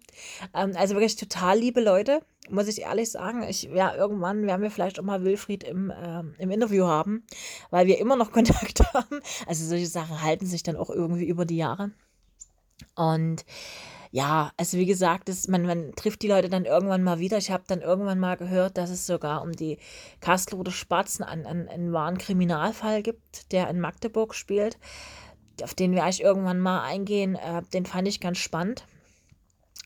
Ähm, 0.55 0.73
also 0.76 0.94
wirklich 0.94 1.17
total 1.17 1.58
liebe 1.58 1.82
Leute, 1.82 2.20
muss 2.49 2.69
ich 2.69 2.81
ehrlich 2.81 3.11
sagen. 3.11 3.43
Ich, 3.43 3.64
ja, 3.64 3.94
irgendwann 3.94 4.46
werden 4.46 4.62
wir 4.62 4.70
vielleicht 4.70 4.99
auch 4.99 5.05
mal 5.05 5.25
Wilfried 5.25 5.62
im, 5.62 5.93
ähm, 6.02 6.34
im 6.38 6.50
Interview 6.50 6.87
haben, 6.87 7.23
weil 7.69 7.87
wir 7.87 7.99
immer 7.99 8.17
noch 8.17 8.32
Kontakt 8.32 8.82
haben. 8.94 9.20
Also 9.46 9.67
solche 9.67 9.88
Sachen 9.88 10.23
halten 10.23 10.46
sich 10.46 10.62
dann 10.62 10.76
auch 10.76 10.88
irgendwie 10.88 11.26
über 11.26 11.44
die 11.44 11.58
Jahre. 11.58 11.90
Und 12.94 13.44
ja, 14.14 14.53
also 14.59 14.76
wie 14.76 14.85
gesagt, 14.85 15.31
das, 15.31 15.49
man, 15.49 15.64
man 15.64 15.93
trifft 15.97 16.20
die 16.20 16.29
Leute 16.29 16.50
dann 16.50 16.67
irgendwann 16.67 17.03
mal 17.03 17.19
wieder. 17.19 17.38
Ich 17.38 17.50
habe 17.50 17.64
dann 17.67 17.81
irgendwann 17.81 18.19
mal 18.19 18.37
gehört, 18.37 18.76
dass 18.76 18.91
es 18.91 19.06
sogar 19.06 19.41
um 19.41 19.53
die 19.53 19.79
Kastelroder 20.20 20.70
Spatzen 20.70 21.25
einen, 21.25 21.47
einen, 21.47 21.67
einen 21.67 21.93
wahren 21.94 22.19
Kriminalfall 22.19 23.03
gibt, 23.03 23.50
der 23.53 23.70
in 23.70 23.81
Magdeburg 23.81 24.35
spielt, 24.35 24.76
auf 25.62 25.73
den 25.73 25.93
wir 25.93 26.03
eigentlich 26.03 26.23
irgendwann 26.23 26.61
mal 26.61 26.82
eingehen. 26.82 27.37
Äh, 27.37 27.62
den 27.73 27.87
fand 27.87 28.06
ich 28.06 28.20
ganz 28.20 28.37
spannend. 28.37 28.85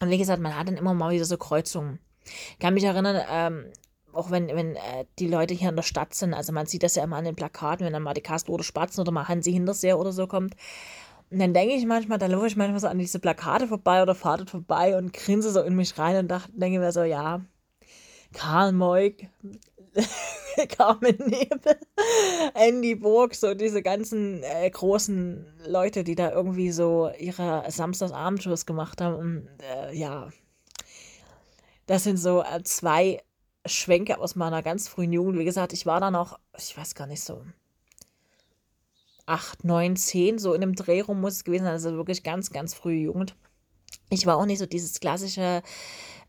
Und 0.01 0.11
wie 0.11 0.19
gesagt, 0.19 0.43
man 0.43 0.59
hat 0.59 0.67
dann 0.67 0.77
immer 0.77 0.93
mal 0.93 1.13
wieder 1.13 1.25
so 1.25 1.37
Kreuzungen. 1.37 2.01
Ich 2.25 2.59
kann 2.59 2.75
mich 2.75 2.83
erinnern, 2.83 3.23
ähm, 3.31 3.67
auch 4.13 4.33
wenn, 4.33 4.49
wenn 4.49 4.75
äh, 4.75 5.05
die 5.21 5.29
Leute 5.29 5.55
hier 5.55 5.69
in 5.69 5.77
der 5.77 5.85
Stadt 5.85 6.15
sind, 6.15 6.35
also 6.35 6.53
man 6.53 6.67
sieht 6.67 6.83
das 6.83 6.97
ja 6.97 7.05
immer 7.05 7.17
an 7.17 7.25
den 7.25 7.37
Plakaten, 7.37 7.87
wenn 7.87 7.93
dann 7.93 8.03
mal 8.03 8.15
die 8.15 8.23
Kastelroder 8.23 8.65
Spatzen 8.65 9.03
oder 9.03 9.13
mal 9.13 9.29
Hansi 9.29 9.53
Hinterseher 9.53 10.01
oder 10.01 10.11
so 10.11 10.27
kommt, 10.27 10.57
und 11.31 11.39
dann 11.41 11.55
denke 11.55 11.75
ich 11.75 11.87
manchmal, 11.87 12.19
dann 12.19 12.31
laufe 12.31 12.47
ich 12.47 12.57
manchmal 12.57 12.81
so 12.81 12.87
an 12.87 12.99
diese 12.99 13.19
Plakate 13.19 13.67
vorbei 13.69 14.03
oder 14.03 14.15
fahre 14.15 14.47
vorbei 14.47 14.97
und 14.97 15.13
grinse 15.13 15.51
so 15.51 15.61
in 15.61 15.75
mich 15.75 15.99
rein 15.99 16.17
und 16.17 16.29
dachte, 16.29 16.53
denke 16.53 16.79
mir 16.79 16.93
so, 16.93 17.03
ja, 17.03 17.41
Karl 18.33 18.73
Moik, 18.73 19.29
Carmen 20.69 21.17
Nebel, 21.19 21.79
Andy 22.55 22.95
Burg, 22.95 23.35
so 23.35 23.55
diese 23.55 23.83
ganzen 23.83 24.43
äh, 24.43 24.69
großen 24.71 25.47
Leute, 25.67 26.05
die 26.05 26.15
da 26.15 26.31
irgendwie 26.31 26.71
so 26.71 27.11
ihre 27.19 27.65
Samstagsabendtours 27.71 28.67
gemacht 28.67 29.01
haben. 29.01 29.17
Und 29.17 29.49
äh, 29.63 29.95
ja, 29.95 30.29
das 31.87 32.05
sind 32.05 32.19
so 32.19 32.43
äh, 32.43 32.63
zwei 32.63 33.23
Schwenke 33.65 34.19
aus 34.19 34.37
meiner 34.37 34.63
ganz 34.63 34.89
frühen 34.89 35.13
Jugend. 35.13 35.39
Wie 35.39 35.45
gesagt, 35.45 35.73
ich 35.73 35.87
war 35.87 36.01
da 36.01 36.11
noch, 36.11 36.39
ich 36.57 36.77
weiß 36.77 36.95
gar 36.95 37.07
nicht 37.07 37.23
so, 37.23 37.43
8, 39.27 39.65
9, 39.65 39.97
10, 39.97 40.39
so 40.39 40.55
in 40.55 40.61
dem 40.61 40.75
Dreh 40.75 41.01
rum 41.01 41.21
muss 41.21 41.35
es 41.35 41.45
gewesen 41.45 41.65
sein. 41.65 41.73
Also 41.73 41.97
wirklich 41.97 42.23
ganz, 42.23 42.51
ganz 42.51 42.75
frühe 42.75 42.99
Jugend. 42.99 43.37
Ich 44.09 44.27
war 44.27 44.37
auch 44.37 44.47
nicht 44.47 44.59
so 44.59 44.67
dieses 44.67 45.01
klassische 45.01 45.63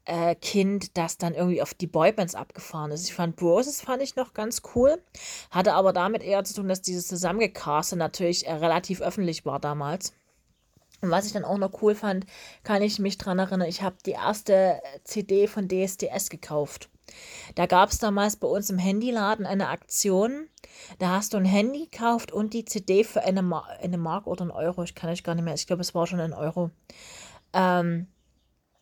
äh, 0.05 0.35
Kind, 0.35 0.97
das 0.97 1.17
dann 1.17 1.35
irgendwie 1.35 1.61
auf 1.61 1.73
die 1.73 1.87
Boybands 1.87 2.33
abgefahren 2.33 2.91
ist. 2.91 3.05
Ich 3.05 3.13
fand 3.13 3.35
Broses 3.35 3.81
fand 3.81 4.01
ich 4.01 4.15
noch 4.15 4.33
ganz 4.33 4.61
cool, 4.73 5.01
hatte 5.51 5.73
aber 5.73 5.93
damit 5.93 6.23
eher 6.23 6.43
zu 6.43 6.55
tun, 6.55 6.69
dass 6.69 6.81
dieses 6.81 7.07
Zusammengecaste 7.07 7.95
natürlich 7.95 8.47
äh, 8.47 8.53
relativ 8.53 9.01
öffentlich 9.01 9.45
war 9.45 9.59
damals. 9.59 10.13
Und 11.01 11.11
was 11.11 11.27
ich 11.27 11.33
dann 11.33 11.45
auch 11.45 11.59
noch 11.59 11.81
cool 11.81 11.93
fand, 11.93 12.25
kann 12.63 12.81
ich 12.81 12.97
mich 12.97 13.17
dran 13.17 13.37
erinnern, 13.37 13.67
ich 13.67 13.83
habe 13.83 13.97
die 14.05 14.11
erste 14.11 14.81
CD 15.03 15.47
von 15.47 15.67
DSDS 15.67 16.29
gekauft. 16.29 16.89
Da 17.57 17.65
gab 17.65 17.89
es 17.89 17.97
damals 17.97 18.35
bei 18.35 18.47
uns 18.47 18.69
im 18.69 18.77
Handyladen 18.77 19.47
eine 19.47 19.69
Aktion. 19.69 20.47
Da 20.99 21.15
hast 21.15 21.33
du 21.33 21.37
ein 21.37 21.45
Handy 21.45 21.87
gekauft 21.89 22.31
und 22.31 22.53
die 22.53 22.65
CD 22.65 23.03
für 23.03 23.23
eine, 23.23 23.41
Mar 23.41 23.67
eine 23.81 23.97
Mark 23.97 24.27
oder 24.27 24.43
einen 24.43 24.51
Euro. 24.51 24.83
Ich 24.83 24.93
kann 24.93 25.09
euch 25.09 25.23
gar 25.23 25.33
nicht 25.33 25.43
mehr. 25.43 25.55
Ich 25.55 25.65
glaube, 25.65 25.81
es 25.81 25.95
war 25.95 26.05
schon 26.05 26.19
ein 26.19 26.33
Euro. 26.33 26.69
Ähm, 27.53 28.05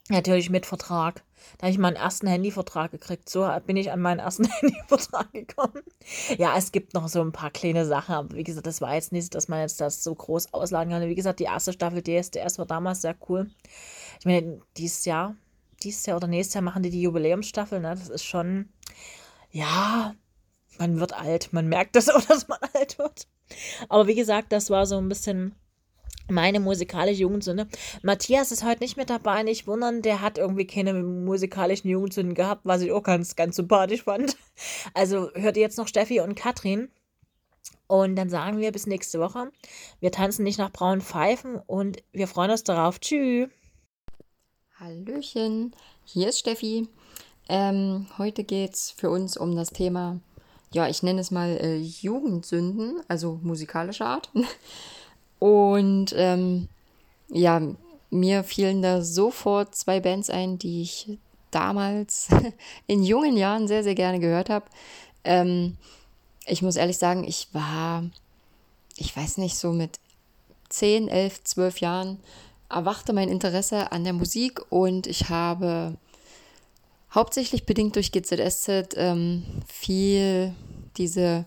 natürlich 0.10 0.50
mit 0.50 0.66
Vertrag. 0.66 1.24
Da 1.58 1.68
habe 1.68 1.72
ich 1.72 1.78
meinen 1.78 1.96
ersten 1.96 2.28
Handyvertrag 2.28 2.92
gekriegt. 2.92 3.30
So 3.30 3.50
bin 3.66 3.78
ich 3.78 3.94
an 3.94 4.02
meinen 4.02 4.20
ersten 4.20 4.44
Handyvertrag 4.60 5.32
gekommen. 5.32 5.82
Ja, 6.38 6.58
es 6.58 6.74
gibt 6.74 6.94
noch 6.94 7.08
so 7.08 7.22
ein 7.22 7.32
paar 7.32 7.52
kleine 7.52 7.86
Sachen, 7.86 8.14
aber 8.14 8.36
wie 8.36 8.44
gesagt, 8.44 8.68
das 8.68 8.82
war 8.82 8.94
jetzt 8.94 9.14
nicht, 9.14 9.36
dass 9.36 9.48
man 9.48 9.62
jetzt 9.62 9.80
das 9.80 10.04
so 10.04 10.14
groß 10.14 10.54
ausladen 10.54 10.92
kann. 10.92 11.08
Wie 11.08 11.16
gesagt, 11.16 11.40
die 11.40 11.46
erste 11.46 11.72
Staffel 11.72 12.04
DSDS 12.04 12.60
war 12.60 12.66
damals 12.66 13.04
sehr 13.04 13.16
cool. 13.30 13.50
Ich 14.20 14.26
meine, 14.26 14.60
dieses 14.76 15.06
Jahr 15.06 15.38
dieses 15.84 16.06
Jahr 16.06 16.18
oder 16.18 16.28
nächstes 16.28 16.56
Jahr 16.56 16.64
machen 16.64 16.84
die 16.84 16.90
die 16.90 17.02
Jubiläumsstaffel. 17.02 17.80
Ne? 17.80 17.90
Das 17.90 18.10
ist 18.10 18.24
schon, 18.24 18.70
ja, 19.52 20.16
man 20.78 21.00
wird 21.00 21.14
alt. 21.14 21.54
Man 21.54 21.68
merkt 21.68 21.96
das 21.96 22.10
auch, 22.10 22.22
dass 22.22 22.48
man 22.48 22.60
alt 22.74 22.98
wird. 22.98 23.28
Aber 23.90 24.08
wie 24.08 24.16
gesagt, 24.16 24.52
das 24.52 24.70
war 24.70 24.86
so 24.86 24.98
ein 24.98 25.10
bisschen 25.10 25.56
meine 26.28 26.60
musikalische 26.60 27.22
Jugendsünde. 27.22 27.68
Matthias 28.02 28.52
ist 28.52 28.64
heute 28.64 28.84
nicht 28.84 28.98
mit 28.98 29.10
dabei, 29.10 29.44
nicht 29.44 29.68
wundern, 29.68 30.02
der 30.02 30.22
hat 30.22 30.38
irgendwie 30.38 30.66
keine 30.66 30.94
musikalischen 30.94 31.90
Jugendsünden 31.90 32.34
gehabt, 32.34 32.62
was 32.64 32.82
ich 32.82 32.92
auch 32.92 33.04
ganz, 33.04 33.36
ganz 33.36 33.56
sympathisch 33.56 34.04
fand. 34.04 34.38
Also 34.94 35.32
hört 35.34 35.58
ihr 35.58 35.64
jetzt 35.64 35.78
noch 35.78 35.88
Steffi 35.88 36.22
und 36.22 36.36
Katrin. 36.36 36.90
Und 37.88 38.16
dann 38.16 38.30
sagen 38.30 38.60
wir 38.60 38.72
bis 38.72 38.88
nächste 38.88 39.20
Woche. 39.20 39.52
Wir 40.00 40.12
tanzen 40.12 40.44
nicht 40.44 40.58
nach 40.58 40.72
braunen 40.72 41.02
Pfeifen 41.02 41.58
und 41.68 42.02
wir 42.14 42.28
freuen 42.28 42.52
uns 42.52 42.64
darauf. 42.64 43.00
Tschüss. 43.00 43.50
Hallöchen, 44.78 45.74
hier 46.04 46.28
ist 46.28 46.40
Steffi. 46.40 46.90
Ähm, 47.48 48.08
heute 48.18 48.44
geht 48.44 48.74
es 48.74 48.92
für 48.92 49.10
uns 49.10 49.38
um 49.38 49.56
das 49.56 49.70
Thema, 49.70 50.20
ja, 50.74 50.90
ich 50.90 51.02
nenne 51.02 51.22
es 51.22 51.32
mal 51.32 51.58
äh, 51.62 51.78
Jugendsünden, 51.78 53.00
also 53.08 53.40
musikalischer 53.42 54.08
Art. 54.08 54.30
Und 55.40 56.14
ähm, 56.18 56.68
ja, 57.30 57.62
mir 58.10 58.44
fielen 58.44 58.82
da 58.82 59.02
sofort 59.02 59.76
zwei 59.76 60.02
Bands 60.02 60.30
ein, 60.30 60.60
die 60.60 60.82
ich 60.82 61.20
damals 61.52 62.28
in 62.88 63.02
jungen 63.02 63.38
Jahren 63.38 63.70
sehr, 63.70 63.84
sehr 63.84 63.96
gerne 63.96 64.20
gehört 64.20 64.50
habe. 64.50 64.66
Ähm, 65.24 65.78
ich 66.48 66.62
muss 66.62 66.76
ehrlich 66.76 66.98
sagen, 66.98 67.24
ich 67.24 67.48
war, 67.54 68.04
ich 68.98 69.16
weiß 69.16 69.38
nicht, 69.38 69.56
so 69.56 69.72
mit 69.72 70.00
10, 70.68 71.08
11, 71.08 71.46
12 71.46 71.80
Jahren 71.80 72.20
erwachte 72.70 73.14
mein 73.14 73.30
Interesse 73.30 73.92
an 73.92 74.04
der 74.04 74.14
Musik 74.14 74.62
und 74.70 75.08
ich 75.08 75.30
habe 75.30 75.98
hauptsächlich 77.14 77.66
bedingt 77.66 77.96
durch 77.96 78.12
GZSZ 78.12 78.96
ähm, 78.96 79.44
viel 79.68 80.54
diese, 80.98 81.46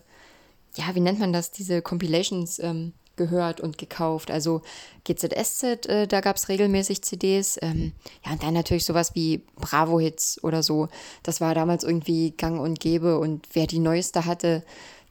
ja, 0.75 0.85
wie 0.93 0.99
nennt 0.99 1.19
man 1.19 1.33
das, 1.33 1.51
diese 1.51 1.81
Compilations 1.81 2.59
ähm, 2.59 2.93
gehört 3.19 3.59
und 3.59 3.77
gekauft. 3.77 4.31
Also 4.31 4.61
GZSZ, 5.03 5.85
äh, 5.85 6.07
da 6.07 6.21
gab 6.21 6.37
es 6.37 6.49
regelmäßig 6.49 7.03
CDs. 7.03 7.59
Ähm, 7.61 7.91
ja, 8.25 8.31
und 8.31 8.41
dann 8.41 8.55
natürlich 8.55 8.85
sowas 8.85 9.13
wie 9.13 9.43
Bravo-Hits 9.57 10.43
oder 10.43 10.63
so. 10.63 10.87
Das 11.21 11.41
war 11.41 11.53
damals 11.53 11.83
irgendwie 11.83 12.31
gang 12.31 12.59
und 12.59 12.79
gäbe. 12.79 13.19
Und 13.19 13.47
wer 13.53 13.67
die 13.67 13.79
neueste 13.79 14.25
hatte, 14.25 14.63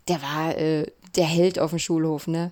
der 0.09 0.23
war 0.23 0.57
äh, 0.57 0.91
der 1.17 1.27
Held 1.27 1.59
auf 1.59 1.71
dem 1.71 1.79
Schulhof, 1.79 2.27
ne? 2.27 2.51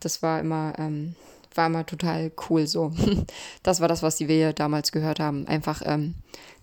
Das 0.00 0.22
war 0.22 0.40
immer, 0.40 0.74
ähm, 0.78 1.14
war 1.56 1.66
immer 1.66 1.86
total 1.86 2.32
cool 2.48 2.66
so. 2.66 2.92
Das 3.62 3.80
war 3.80 3.88
das, 3.88 4.02
was 4.02 4.20
wir 4.20 4.52
damals 4.52 4.92
gehört 4.92 5.20
haben. 5.20 5.46
Einfach 5.46 5.82
ähm, 5.84 6.14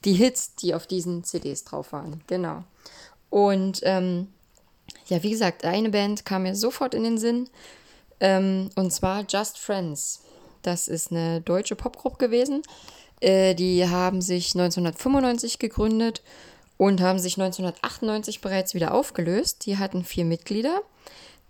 die 0.06 0.14
Hits, 0.14 0.56
die 0.56 0.74
auf 0.74 0.88
diesen 0.88 1.24
CDs 1.24 1.64
drauf 1.64 1.92
waren. 1.92 2.22
Genau. 2.28 2.64
Und 3.30 3.82
ähm, 3.84 4.28
ja, 5.08 5.22
wie 5.24 5.32
gesagt, 5.32 5.66
eine 5.66 5.90
Band 5.90 6.26
kam 6.26 6.44
mir 6.44 6.56
sofort 6.56 6.94
in 6.94 7.04
den 7.04 7.18
Sinn. 7.18 7.50
Ähm, 8.20 8.70
und 8.76 8.92
zwar 8.92 9.26
Just 9.28 9.58
Friends. 9.58 10.22
Das 10.62 10.88
ist 10.88 11.12
eine 11.12 11.42
deutsche 11.42 11.76
Popgruppe 11.76 12.18
gewesen. 12.18 12.62
Äh, 13.20 13.56
die 13.56 13.88
haben 13.88 14.22
sich 14.22 14.54
1995 14.56 15.60
gegründet 15.60 16.22
und 16.78 17.02
haben 17.02 17.20
sich 17.20 17.40
1998 17.40 18.42
bereits 18.42 18.74
wieder 18.74 18.94
aufgelöst. 18.94 19.66
Die 19.66 19.78
hatten 19.78 20.04
vier 20.04 20.26
Mitglieder. 20.26 20.82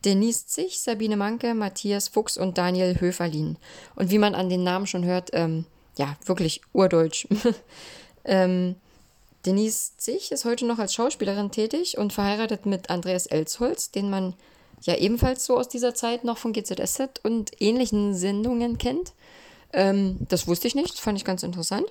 Denise 0.05 0.47
Zich, 0.47 0.79
Sabine 0.79 1.17
Manke, 1.17 1.53
Matthias 1.53 2.07
Fuchs 2.07 2.37
und 2.37 2.57
Daniel 2.57 2.99
Höferlin. 2.99 3.57
Und 3.95 4.09
wie 4.09 4.17
man 4.17 4.35
an 4.35 4.49
den 4.49 4.63
Namen 4.63 4.87
schon 4.87 5.05
hört, 5.05 5.29
ähm, 5.33 5.65
ja, 5.97 6.17
wirklich 6.25 6.61
urdeutsch. 6.73 7.27
ähm, 8.25 8.75
Denise 9.45 9.93
Zich 9.97 10.31
ist 10.31 10.45
heute 10.45 10.65
noch 10.65 10.79
als 10.79 10.93
Schauspielerin 10.93 11.51
tätig 11.51 11.97
und 11.97 12.13
verheiratet 12.13 12.65
mit 12.65 12.89
Andreas 12.89 13.25
Elsholz, 13.25 13.91
den 13.91 14.09
man 14.09 14.33
ja 14.81 14.95
ebenfalls 14.95 15.45
so 15.45 15.57
aus 15.57 15.69
dieser 15.69 15.93
Zeit 15.93 16.23
noch 16.23 16.37
von 16.37 16.53
GZSZ 16.53 17.21
und 17.23 17.51
ähnlichen 17.61 18.13
Sendungen 18.15 18.77
kennt. 18.77 19.13
Ähm, 19.71 20.17
das 20.29 20.47
wusste 20.47 20.67
ich 20.67 20.75
nicht, 20.75 20.93
das 20.93 20.99
fand 20.99 21.17
ich 21.17 21.25
ganz 21.25 21.43
interessant. 21.43 21.85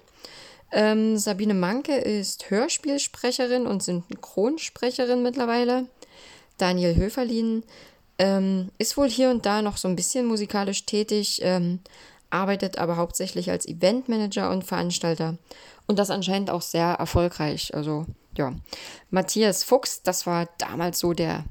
Ähm, 0.71 1.19
Sabine 1.19 1.54
Manke 1.54 1.97
ist 1.97 2.50
Hörspielsprecherin 2.50 3.66
und 3.66 3.83
Synchronsprecherin 3.83 5.23
mittlerweile. 5.23 5.87
Daniel 6.57 6.97
Höferlin 6.97 7.62
ähm, 8.23 8.71
ist 8.79 8.97
wohl 8.97 9.11
hier 9.11 9.31
und 9.31 9.45
da 9.45 9.62
noch 9.62 9.76
so 9.76 9.88
ein 9.88 9.97
bisschen 9.97 10.26
musikalisch 10.26 10.87
tätig, 10.87 11.41
ähm, 11.43 11.81
arbeitet 12.31 12.79
aber 12.79 12.97
hauptsächlich 12.97 13.50
als 13.50 13.67
Eventmanager 13.67 14.49
und 14.50 14.64
Veranstalter. 14.64 15.38
Und 15.88 15.99
das 15.99 16.11
anscheinend 16.11 16.49
auch 16.49 16.62
sehr 16.62 16.87
erfolgreich. 16.87 17.75
Also, 17.75 18.07
ja. 18.38 18.55
Matthias 19.11 19.64
Fuchs, 19.64 20.02
das 20.02 20.25
war 20.25 20.49
damals 20.59 21.00
so 21.00 21.12
der 21.12 21.45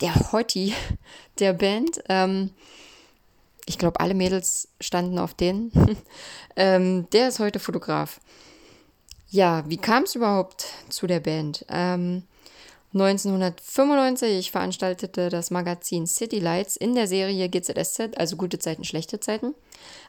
der 0.00 0.32
Hottie 0.32 0.72
der 1.40 1.52
Band. 1.52 2.00
Ähm, 2.08 2.50
ich 3.66 3.76
glaube, 3.78 3.98
alle 3.98 4.14
Mädels 4.14 4.68
standen 4.80 5.18
auf 5.18 5.34
den. 5.34 5.72
ähm, 6.56 7.08
der 7.10 7.28
ist 7.28 7.40
heute 7.40 7.58
Fotograf. 7.58 8.20
Ja, 9.30 9.64
wie 9.68 9.78
kam 9.78 10.04
es 10.04 10.14
überhaupt 10.14 10.66
zu 10.90 11.08
der 11.08 11.18
Band? 11.18 11.66
Ähm, 11.68 12.22
1995 12.94 14.52
veranstaltete 14.52 15.28
das 15.28 15.50
Magazin 15.50 16.06
City 16.06 16.38
Lights 16.38 16.76
in 16.76 16.94
der 16.94 17.08
Serie 17.08 17.48
GZSZ, 17.48 18.16
also 18.16 18.36
gute 18.36 18.60
Zeiten, 18.60 18.84
schlechte 18.84 19.18
Zeiten, 19.18 19.54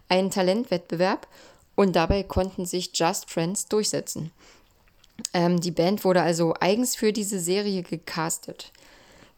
einen 0.07 0.29
Talentwettbewerb 0.29 1.27
und 1.73 1.95
dabei 1.95 2.21
konnten 2.21 2.67
sich 2.67 2.91
Just 2.93 3.29
Friends 3.29 3.67
durchsetzen. 3.67 4.31
Ähm, 5.33 5.59
die 5.59 5.71
Band 5.71 6.03
wurde 6.03 6.21
also 6.21 6.53
eigens 6.59 6.95
für 6.95 7.11
diese 7.11 7.39
Serie 7.39 7.81
gecastet. 7.81 8.71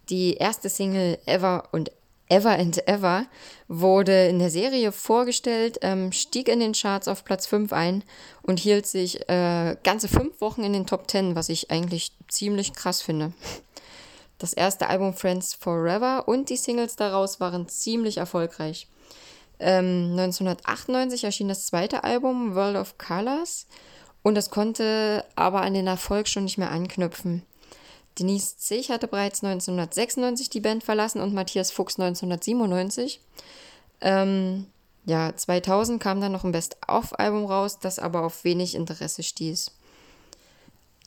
Die 0.09 0.35
erste 0.35 0.67
Single 0.67 1.17
Ever 1.25 1.69
und 1.71 1.91
Ever 2.29 2.51
and 2.51 2.87
Ever 2.87 3.25
wurde 3.67 4.27
in 4.27 4.39
der 4.39 4.49
Serie 4.49 4.91
vorgestellt, 4.91 5.79
ähm, 5.81 6.11
stieg 6.11 6.49
in 6.49 6.59
den 6.59 6.73
Charts 6.73 7.07
auf 7.07 7.23
Platz 7.23 7.47
5 7.47 7.71
ein 7.73 8.03
und 8.41 8.59
hielt 8.59 8.85
sich 8.85 9.29
äh, 9.29 9.77
ganze 9.83 10.07
fünf 10.07 10.41
Wochen 10.41 10.63
in 10.63 10.73
den 10.73 10.85
Top 10.85 11.09
10, 11.09 11.35
was 11.35 11.49
ich 11.49 11.71
eigentlich 11.71 12.11
ziemlich 12.27 12.73
krass 12.73 13.01
finde. 13.01 13.33
Das 14.39 14.53
erste 14.53 14.87
Album 14.87 15.13
Friends 15.13 15.53
Forever 15.53 16.27
und 16.27 16.49
die 16.49 16.57
Singles 16.57 16.95
daraus 16.95 17.39
waren 17.39 17.67
ziemlich 17.67 18.17
erfolgreich. 18.17 18.87
Ähm, 19.59 20.11
1998 20.11 21.23
erschien 21.23 21.47
das 21.47 21.65
zweite 21.65 22.03
Album 22.03 22.53
World 22.53 22.77
of 22.77 22.97
Colors 22.97 23.65
und 24.21 24.35
das 24.35 24.49
konnte 24.49 25.25
aber 25.35 25.61
an 25.61 25.73
den 25.73 25.87
Erfolg 25.87 26.27
schon 26.27 26.43
nicht 26.43 26.57
mehr 26.57 26.71
anknüpfen. 26.71 27.43
Denise 28.19 28.55
Zich 28.57 28.89
hatte 28.89 29.07
bereits 29.07 29.43
1996 29.43 30.49
die 30.49 30.59
Band 30.59 30.83
verlassen 30.83 31.21
und 31.21 31.33
Matthias 31.33 31.71
Fuchs 31.71 31.99
1997. 31.99 33.21
Ähm, 34.01 34.67
ja, 35.05 35.35
2000 35.35 36.01
kam 36.01 36.19
dann 36.19 36.31
noch 36.31 36.43
ein 36.43 36.51
Best-of-Album 36.51 37.45
raus, 37.45 37.79
das 37.79 37.99
aber 37.99 38.23
auf 38.23 38.43
wenig 38.43 38.75
Interesse 38.75 39.23
stieß. 39.23 39.71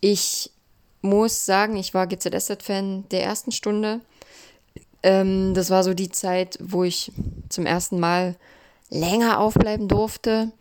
Ich 0.01 0.51
muss 1.03 1.45
sagen, 1.45 1.77
ich 1.77 1.95
war 1.95 2.07
GZSZ-Fan 2.07 3.09
der 3.11 3.23
ersten 3.23 3.53
Stunde. 3.53 4.01
Ähm, 5.03 5.55
das 5.55 5.71
war 5.71 5.85
so 5.85 5.95
die 5.95 6.11
Zeit, 6.11 6.59
wo 6.63 6.85
ich 6.85 7.13
zum 7.49 7.67
ersten 7.67 8.01
Mal 8.01 8.37
länger 8.89 9.39
aufbleiben 9.39 9.89
durfte. 9.89 10.53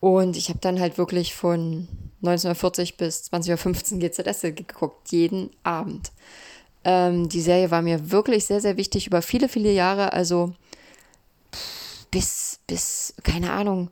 Und 0.00 0.36
ich 0.36 0.48
habe 0.48 0.60
dann 0.60 0.80
halt 0.80 0.98
wirklich 0.98 1.34
von 1.34 1.88
1940 2.22 2.96
bis 2.96 3.30
20.15 3.32 3.94
Uhr 3.94 3.98
GZS 4.00 4.42
geguckt, 4.54 5.12
jeden 5.12 5.50
Abend. 5.62 6.10
Ähm, 6.84 7.28
die 7.28 7.40
Serie 7.40 7.70
war 7.70 7.82
mir 7.82 8.10
wirklich 8.10 8.46
sehr, 8.46 8.60
sehr 8.60 8.76
wichtig 8.76 9.06
über 9.06 9.22
viele, 9.22 9.48
viele 9.48 9.72
Jahre. 9.72 10.12
Also 10.12 10.54
bis, 12.10 12.60
bis, 12.66 13.14
keine 13.22 13.52
Ahnung, 13.52 13.90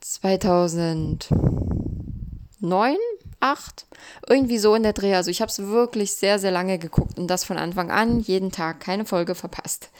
2009, 0.00 2.96
8, 3.40 3.86
irgendwie 4.26 4.58
so 4.58 4.74
in 4.74 4.82
der 4.82 4.92
Dreh. 4.92 5.14
Also 5.14 5.30
ich 5.30 5.40
habe 5.40 5.50
es 5.50 5.58
wirklich 5.58 6.14
sehr, 6.14 6.38
sehr 6.38 6.50
lange 6.50 6.78
geguckt 6.78 7.18
und 7.18 7.28
das 7.28 7.44
von 7.44 7.58
Anfang 7.58 7.90
an, 7.90 8.20
jeden 8.20 8.50
Tag, 8.50 8.80
keine 8.80 9.04
Folge 9.04 9.34
verpasst. 9.34 9.90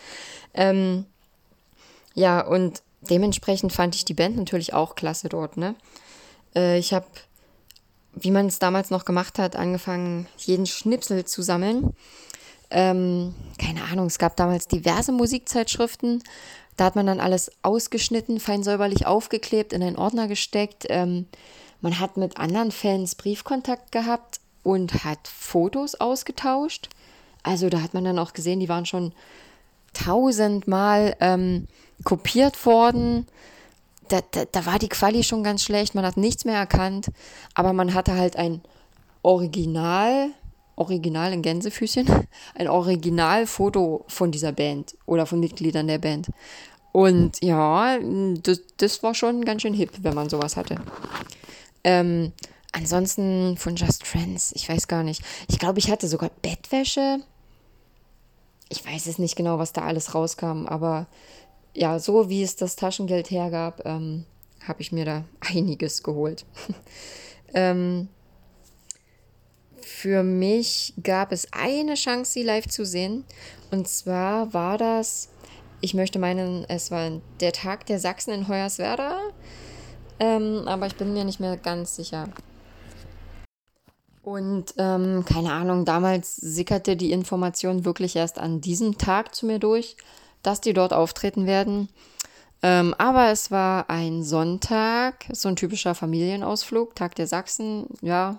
Ähm, 0.54 1.06
ja, 2.14 2.40
und 2.40 2.82
dementsprechend 3.02 3.72
fand 3.72 3.94
ich 3.94 4.04
die 4.04 4.14
Band 4.14 4.36
natürlich 4.36 4.74
auch 4.74 4.94
klasse 4.94 5.28
dort, 5.28 5.56
ne? 5.56 5.74
Äh, 6.58 6.78
ich 6.78 6.92
habe, 6.92 7.06
wie 8.14 8.30
man 8.30 8.46
es 8.46 8.58
damals 8.58 8.90
noch 8.90 9.04
gemacht 9.04 9.38
hat, 9.38 9.56
angefangen, 9.56 10.26
jeden 10.36 10.66
Schnipsel 10.66 11.24
zu 11.24 11.42
sammeln. 11.42 11.94
Ähm, 12.70 13.34
keine 13.58 13.84
Ahnung, 13.84 14.06
es 14.06 14.18
gab 14.18 14.36
damals 14.36 14.66
diverse 14.68 15.12
Musikzeitschriften. 15.12 16.22
Da 16.76 16.84
hat 16.84 16.96
man 16.96 17.06
dann 17.06 17.20
alles 17.20 17.50
ausgeschnitten, 17.62 18.40
fein 18.40 18.62
säuberlich 18.62 19.06
aufgeklebt, 19.06 19.72
in 19.72 19.82
einen 19.82 19.96
Ordner 19.96 20.28
gesteckt. 20.28 20.86
Ähm, 20.90 21.26
man 21.80 21.98
hat 21.98 22.16
mit 22.16 22.38
anderen 22.38 22.72
Fans 22.72 23.14
Briefkontakt 23.14 23.92
gehabt 23.92 24.40
und 24.62 25.04
hat 25.04 25.28
Fotos 25.28 25.94
ausgetauscht. 25.94 26.88
Also 27.42 27.68
da 27.70 27.80
hat 27.80 27.94
man 27.94 28.04
dann 28.04 28.18
auch 28.18 28.32
gesehen, 28.32 28.60
die 28.60 28.68
waren 28.68 28.84
schon 28.84 29.12
tausendmal 29.94 31.16
ähm, 31.20 31.68
kopiert 32.04 32.66
worden 32.66 33.26
da, 34.08 34.20
da, 34.30 34.44
da 34.44 34.66
war 34.66 34.78
die 34.78 34.88
Quali 34.88 35.22
schon 35.22 35.44
ganz 35.44 35.62
schlecht, 35.62 35.94
man 35.94 36.04
hat 36.04 36.16
nichts 36.16 36.44
mehr 36.44 36.56
erkannt, 36.56 37.08
aber 37.54 37.72
man 37.72 37.94
hatte 37.94 38.14
halt 38.14 38.36
ein 38.36 38.62
Original, 39.22 40.30
Original 40.76 41.32
in 41.32 41.42
Gänsefüßchen, 41.42 42.06
ein 42.54 42.68
Originalfoto 42.68 44.04
von 44.08 44.30
dieser 44.30 44.52
Band 44.52 44.96
oder 45.06 45.26
von 45.26 45.40
Mitgliedern 45.40 45.86
der 45.86 45.98
Band. 45.98 46.28
Und 46.92 47.42
ja, 47.42 47.98
das, 48.42 48.62
das 48.78 49.02
war 49.02 49.14
schon 49.14 49.44
ganz 49.44 49.62
schön 49.62 49.74
hip, 49.74 49.92
wenn 50.02 50.14
man 50.14 50.28
sowas 50.28 50.56
hatte. 50.56 50.76
Ähm, 51.84 52.32
ansonsten 52.72 53.56
von 53.56 53.76
Just 53.76 54.06
Friends, 54.06 54.52
ich 54.54 54.68
weiß 54.68 54.88
gar 54.88 55.02
nicht. 55.02 55.22
Ich 55.48 55.58
glaube, 55.58 55.78
ich 55.78 55.90
hatte 55.90 56.08
sogar 56.08 56.30
Bettwäsche. 56.42 57.20
Ich 58.68 58.84
weiß 58.84 59.06
es 59.06 59.18
nicht 59.18 59.36
genau, 59.36 59.58
was 59.58 59.72
da 59.72 59.82
alles 59.82 60.14
rauskam, 60.14 60.66
aber 60.66 61.06
ja, 61.78 61.98
so 61.98 62.28
wie 62.28 62.42
es 62.42 62.56
das 62.56 62.76
Taschengeld 62.76 63.30
hergab, 63.30 63.82
ähm, 63.84 64.24
habe 64.66 64.82
ich 64.82 64.92
mir 64.92 65.04
da 65.04 65.24
einiges 65.40 66.02
geholt. 66.02 66.44
ähm, 67.54 68.08
für 69.80 70.22
mich 70.22 70.94
gab 71.02 71.32
es 71.32 71.52
eine 71.52 71.94
Chance, 71.94 72.32
sie 72.32 72.42
live 72.42 72.68
zu 72.68 72.84
sehen. 72.84 73.24
Und 73.70 73.88
zwar 73.88 74.52
war 74.52 74.76
das, 74.76 75.28
ich 75.80 75.94
möchte 75.94 76.18
meinen, 76.18 76.64
es 76.68 76.90
war 76.90 77.20
der 77.40 77.52
Tag 77.52 77.86
der 77.86 77.98
Sachsen 77.98 78.32
in 78.32 78.48
Hoyerswerda. 78.48 79.18
Ähm, 80.20 80.62
aber 80.66 80.86
ich 80.86 80.96
bin 80.96 81.12
mir 81.14 81.24
nicht 81.24 81.40
mehr 81.40 81.56
ganz 81.56 81.96
sicher. 81.96 82.28
Und 84.22 84.74
ähm, 84.76 85.24
keine 85.24 85.52
Ahnung, 85.52 85.84
damals 85.84 86.36
sickerte 86.36 86.96
die 86.96 87.12
Information 87.12 87.84
wirklich 87.84 88.14
erst 88.16 88.38
an 88.38 88.60
diesem 88.60 88.98
Tag 88.98 89.34
zu 89.34 89.46
mir 89.46 89.58
durch 89.58 89.96
dass 90.42 90.60
die 90.60 90.72
dort 90.72 90.92
auftreten 90.92 91.46
werden. 91.46 91.88
Ähm, 92.62 92.94
aber 92.98 93.30
es 93.30 93.50
war 93.50 93.88
ein 93.88 94.22
Sonntag, 94.24 95.26
so 95.32 95.48
ein 95.48 95.56
typischer 95.56 95.94
Familienausflug, 95.94 96.94
Tag 96.94 97.14
der 97.14 97.26
Sachsen, 97.26 97.86
ja, 98.00 98.38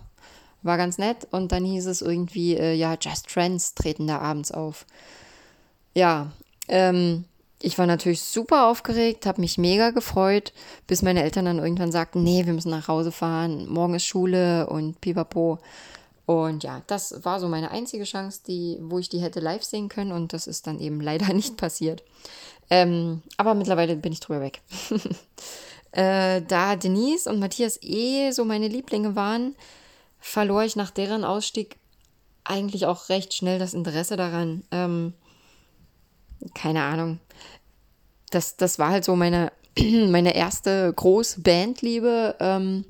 war 0.62 0.78
ganz 0.78 0.98
nett. 0.98 1.28
Und 1.32 1.52
dann 1.52 1.64
hieß 1.64 1.86
es 1.86 2.02
irgendwie, 2.02 2.56
äh, 2.58 2.74
ja, 2.74 2.98
Just 3.00 3.32
Friends 3.32 3.76
treten 3.76 4.08
da 4.08 4.20
abends 4.20 4.52
auf. 4.52 4.86
Ja, 5.94 6.32
ähm, 6.68 7.26
ich 7.62 7.78
war 7.78 7.86
natürlich 7.86 8.22
super 8.22 8.68
aufgeregt, 8.68 9.26
habe 9.26 9.42
mich 9.42 9.58
mega 9.58 9.92
gefreut, 9.92 10.54
bis 10.88 11.02
meine 11.02 11.24
Eltern 11.24 11.46
dann 11.46 11.60
irgendwann 11.60 11.92
sagten, 11.92 12.24
nee, 12.24 12.46
wir 12.46 12.54
müssen 12.54 12.70
nach 12.70 12.88
Hause 12.88 13.12
fahren, 13.12 13.68
morgen 13.68 13.96
ist 13.96 14.06
Schule 14.06 14.68
und 14.68 15.02
pipapo. 15.02 15.60
Und 16.30 16.64
ja, 16.64 16.84
das 16.86 17.26
war 17.26 17.40
so 17.40 17.48
meine 17.48 17.72
einzige 17.72 18.04
Chance, 18.04 18.42
die, 18.46 18.78
wo 18.82 19.00
ich 19.00 19.10
die 19.10 19.18
hätte 19.18 19.40
live 19.40 19.64
sehen 19.64 19.90
können 19.90 20.12
und 20.12 20.32
das 20.32 20.46
ist 20.46 20.68
dann 20.68 20.80
eben 20.80 21.02
leider 21.02 21.34
nicht 21.34 21.58
passiert. 21.58 22.04
Ähm, 22.70 23.24
aber 23.38 23.56
mittlerweile 23.56 23.96
bin 23.96 24.14
ich 24.14 24.20
drüber 24.20 24.40
weg. 24.40 24.62
äh, 25.92 26.44
da 26.44 26.76
Denise 26.76 27.26
und 27.26 27.40
Matthias 27.40 27.82
eh 27.82 28.30
so 28.30 28.46
meine 28.46 28.68
Lieblinge 28.68 29.16
waren, 29.16 29.56
verlor 30.20 30.62
ich 30.62 30.76
nach 30.76 30.92
deren 30.92 31.24
Ausstieg 31.24 31.78
eigentlich 32.44 32.86
auch 32.86 33.10
recht 33.10 33.34
schnell 33.34 33.58
das 33.58 33.74
Interesse 33.74 34.16
daran. 34.16 34.62
Ähm, 34.70 35.14
keine 36.54 36.84
Ahnung. 36.84 37.20
Das, 38.30 38.56
das 38.56 38.78
war 38.78 38.92
halt 38.92 39.04
so 39.04 39.16
meine, 39.16 39.52
meine 39.80 40.36
erste 40.36 40.94
große 40.96 41.42
Bandliebe. 41.42 42.36
Ähm, 42.40 42.86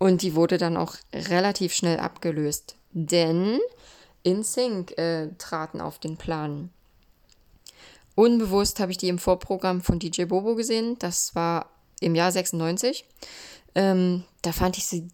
und 0.00 0.22
die 0.22 0.34
wurde 0.34 0.56
dann 0.56 0.78
auch 0.78 0.96
relativ 1.12 1.74
schnell 1.74 2.00
abgelöst, 2.00 2.74
denn 2.90 3.60
InSync 4.22 4.96
äh, 4.98 5.28
traten 5.36 5.80
auf 5.80 5.98
den 5.98 6.16
Plan. 6.16 6.70
Unbewusst 8.14 8.80
habe 8.80 8.92
ich 8.92 8.98
die 8.98 9.08
im 9.08 9.18
Vorprogramm 9.18 9.82
von 9.82 9.98
DJ 9.98 10.24
Bobo 10.24 10.54
gesehen. 10.54 10.96
Das 10.98 11.34
war 11.34 11.70
im 12.00 12.14
Jahr 12.14 12.32
96. 12.32 13.04
Ähm, 13.74 14.24
da 14.40 14.52
fand 14.52 14.78
ich 14.78 14.86
sie 14.86 15.08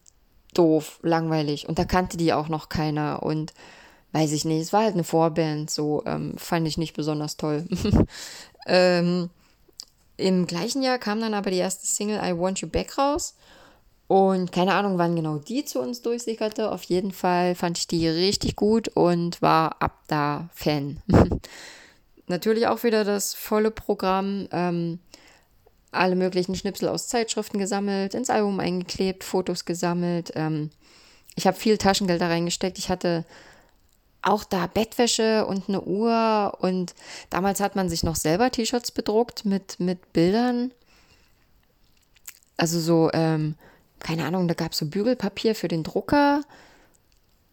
doof, 0.54 1.00
langweilig. 1.02 1.68
Und 1.68 1.80
da 1.80 1.84
kannte 1.84 2.16
die 2.16 2.32
auch 2.32 2.48
noch 2.48 2.68
keiner. 2.68 3.24
Und 3.24 3.54
weiß 4.12 4.30
ich 4.32 4.44
nicht, 4.44 4.62
es 4.62 4.72
war 4.72 4.84
halt 4.84 4.94
eine 4.94 5.04
Vorband, 5.04 5.68
so 5.68 6.04
ähm, 6.06 6.38
fand 6.38 6.66
ich 6.66 6.78
nicht 6.78 6.94
besonders 6.94 7.36
toll. 7.36 7.66
ähm, 8.66 9.30
Im 10.16 10.46
gleichen 10.46 10.82
Jahr 10.82 10.98
kam 10.98 11.20
dann 11.20 11.34
aber 11.34 11.50
die 11.50 11.58
erste 11.58 11.86
Single 11.86 12.20
I 12.24 12.38
Want 12.38 12.60
You 12.60 12.68
Back 12.68 12.96
raus. 12.98 13.34
Und 14.08 14.52
keine 14.52 14.74
Ahnung, 14.74 14.98
wann 14.98 15.16
genau 15.16 15.38
die 15.38 15.64
zu 15.64 15.80
uns 15.80 16.02
durchsickerte. 16.02 16.70
Auf 16.70 16.84
jeden 16.84 17.10
Fall 17.10 17.54
fand 17.54 17.78
ich 17.78 17.88
die 17.88 18.06
richtig 18.06 18.54
gut 18.54 18.88
und 18.88 19.42
war 19.42 19.82
ab 19.82 20.02
da 20.06 20.48
Fan. 20.54 21.02
Natürlich 22.28 22.66
auch 22.68 22.84
wieder 22.84 23.04
das 23.04 23.34
volle 23.34 23.70
Programm. 23.70 24.48
Ähm, 24.52 25.00
alle 25.90 26.14
möglichen 26.14 26.54
Schnipsel 26.54 26.88
aus 26.88 27.08
Zeitschriften 27.08 27.58
gesammelt, 27.58 28.14
ins 28.14 28.30
Album 28.30 28.60
eingeklebt, 28.60 29.24
Fotos 29.24 29.64
gesammelt. 29.64 30.32
Ähm, 30.34 30.70
ich 31.34 31.46
habe 31.46 31.56
viel 31.56 31.78
Taschengeld 31.78 32.20
da 32.20 32.28
reingesteckt. 32.28 32.78
Ich 32.78 32.88
hatte 32.88 33.24
auch 34.22 34.44
da 34.44 34.66
Bettwäsche 34.66 35.46
und 35.46 35.68
eine 35.68 35.82
Uhr 35.82 36.58
und 36.60 36.94
damals 37.30 37.60
hat 37.60 37.76
man 37.76 37.88
sich 37.88 38.02
noch 38.02 38.16
selber 38.16 38.50
T-Shirts 38.50 38.90
bedruckt 38.90 39.44
mit, 39.44 39.78
mit 39.78 40.12
Bildern. 40.12 40.72
Also 42.56 42.80
so 42.80 43.10
ähm, 43.12 43.54
keine 44.06 44.24
Ahnung, 44.24 44.46
da 44.46 44.54
gab 44.54 44.70
es 44.70 44.78
so 44.78 44.86
Bügelpapier 44.86 45.56
für 45.56 45.66
den 45.66 45.82
Drucker. 45.82 46.42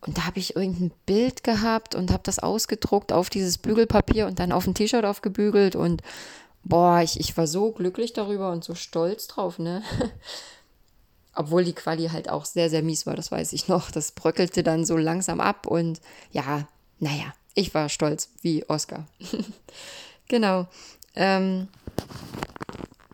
Und 0.02 0.20
da 0.20 0.26
habe 0.28 0.38
ich 0.38 0.56
irgendein 0.56 0.92
Bild 1.08 1.44
gehabt 1.44 1.96
und 1.96 2.12
habe 2.12 2.22
das 2.24 2.38
ausgedruckt 2.38 3.12
auf 3.12 3.32
dieses 3.32 3.58
Bügelpapier 3.58 4.28
und 4.28 4.38
dann 4.38 4.52
auf 4.52 4.68
ein 4.68 4.76
T-Shirt 4.76 5.04
aufgebügelt. 5.04 5.76
Und 5.76 6.04
boah, 6.63 7.02
ich, 7.02 7.20
ich 7.20 7.36
war 7.38 7.48
so 7.48 7.72
glücklich 7.72 8.13
darüber 8.13 8.52
und 8.52 8.63
so 8.63 8.76
stolz 8.76 9.28
drauf, 9.28 9.58
ne? 9.58 9.82
Obwohl 11.36 11.63
die 11.63 11.74
Quali 11.74 12.10
halt 12.10 12.30
auch 12.30 12.46
sehr, 12.46 12.70
sehr 12.70 12.84
mies 12.84 13.08
war, 13.08 13.16
das 13.16 13.32
weiß 13.32 13.54
ich 13.54 13.68
noch. 13.68 13.89
Das 13.89 14.12
bröckelte 14.12 14.62
dann 14.62 14.86
so 14.86 14.96
langsam 14.96 15.39
ab 15.39 15.66
und 15.66 16.02
ja, 16.32 16.68
naja, 17.00 17.34
ich 17.56 17.74
war 17.74 17.89
stolz 17.89 18.30
wie 18.44 18.70
Oscar. 18.70 19.08
genau. 20.28 20.68
Ähm, 21.16 21.68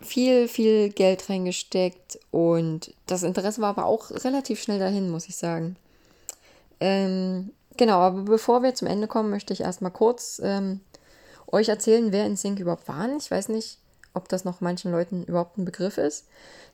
viel, 0.09 0.47
viel 0.47 0.89
Geld 0.89 1.29
reingesteckt 1.29 2.19
und 2.31 2.93
das 3.05 3.23
Interesse 3.23 3.61
war 3.61 3.69
aber 3.69 3.85
auch 3.85 4.09
relativ 4.09 4.61
schnell 4.61 4.79
dahin, 4.79 5.11
muss 5.11 5.29
ich 5.29 5.35
sagen. 5.35 5.75
Ähm, 6.79 7.51
genau, 7.77 7.99
aber 7.99 8.23
bevor 8.23 8.63
wir 8.63 8.73
zum 8.73 8.87
Ende 8.87 9.07
kommen, 9.07 9.29
möchte 9.29 9.53
ich 9.53 9.61
erstmal 9.61 9.91
kurz 9.91 10.41
ähm, 10.43 10.79
euch 11.51 11.69
erzählen, 11.69 12.11
wer 12.11 12.25
in 12.25 12.35
Sync 12.35 12.59
überhaupt 12.59 12.87
waren. 12.87 13.17
Ich 13.17 13.29
weiß 13.29 13.49
nicht, 13.49 13.77
ob 14.15 14.27
das 14.29 14.45
noch 14.45 14.61
manchen 14.61 14.91
Leuten 14.91 15.25
überhaupt 15.25 15.57
ein 15.57 15.65
Begriff 15.65 15.99
ist. 15.99 16.25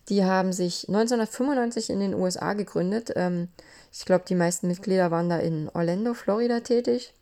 Die 0.07 0.23
haben 0.23 0.53
sich 0.53 0.87
1995 0.87 1.89
in 1.89 1.99
den 1.99 2.13
USA 2.13 2.53
gegründet. 2.53 3.11
Ähm, 3.17 3.49
ich 3.91 4.05
glaube, 4.05 4.23
die 4.27 4.35
meisten 4.35 4.67
Mitglieder 4.67 5.11
waren 5.11 5.29
da 5.29 5.39
in 5.39 5.69
Orlando, 5.73 6.13
Florida 6.13 6.61
tätig. 6.61 7.13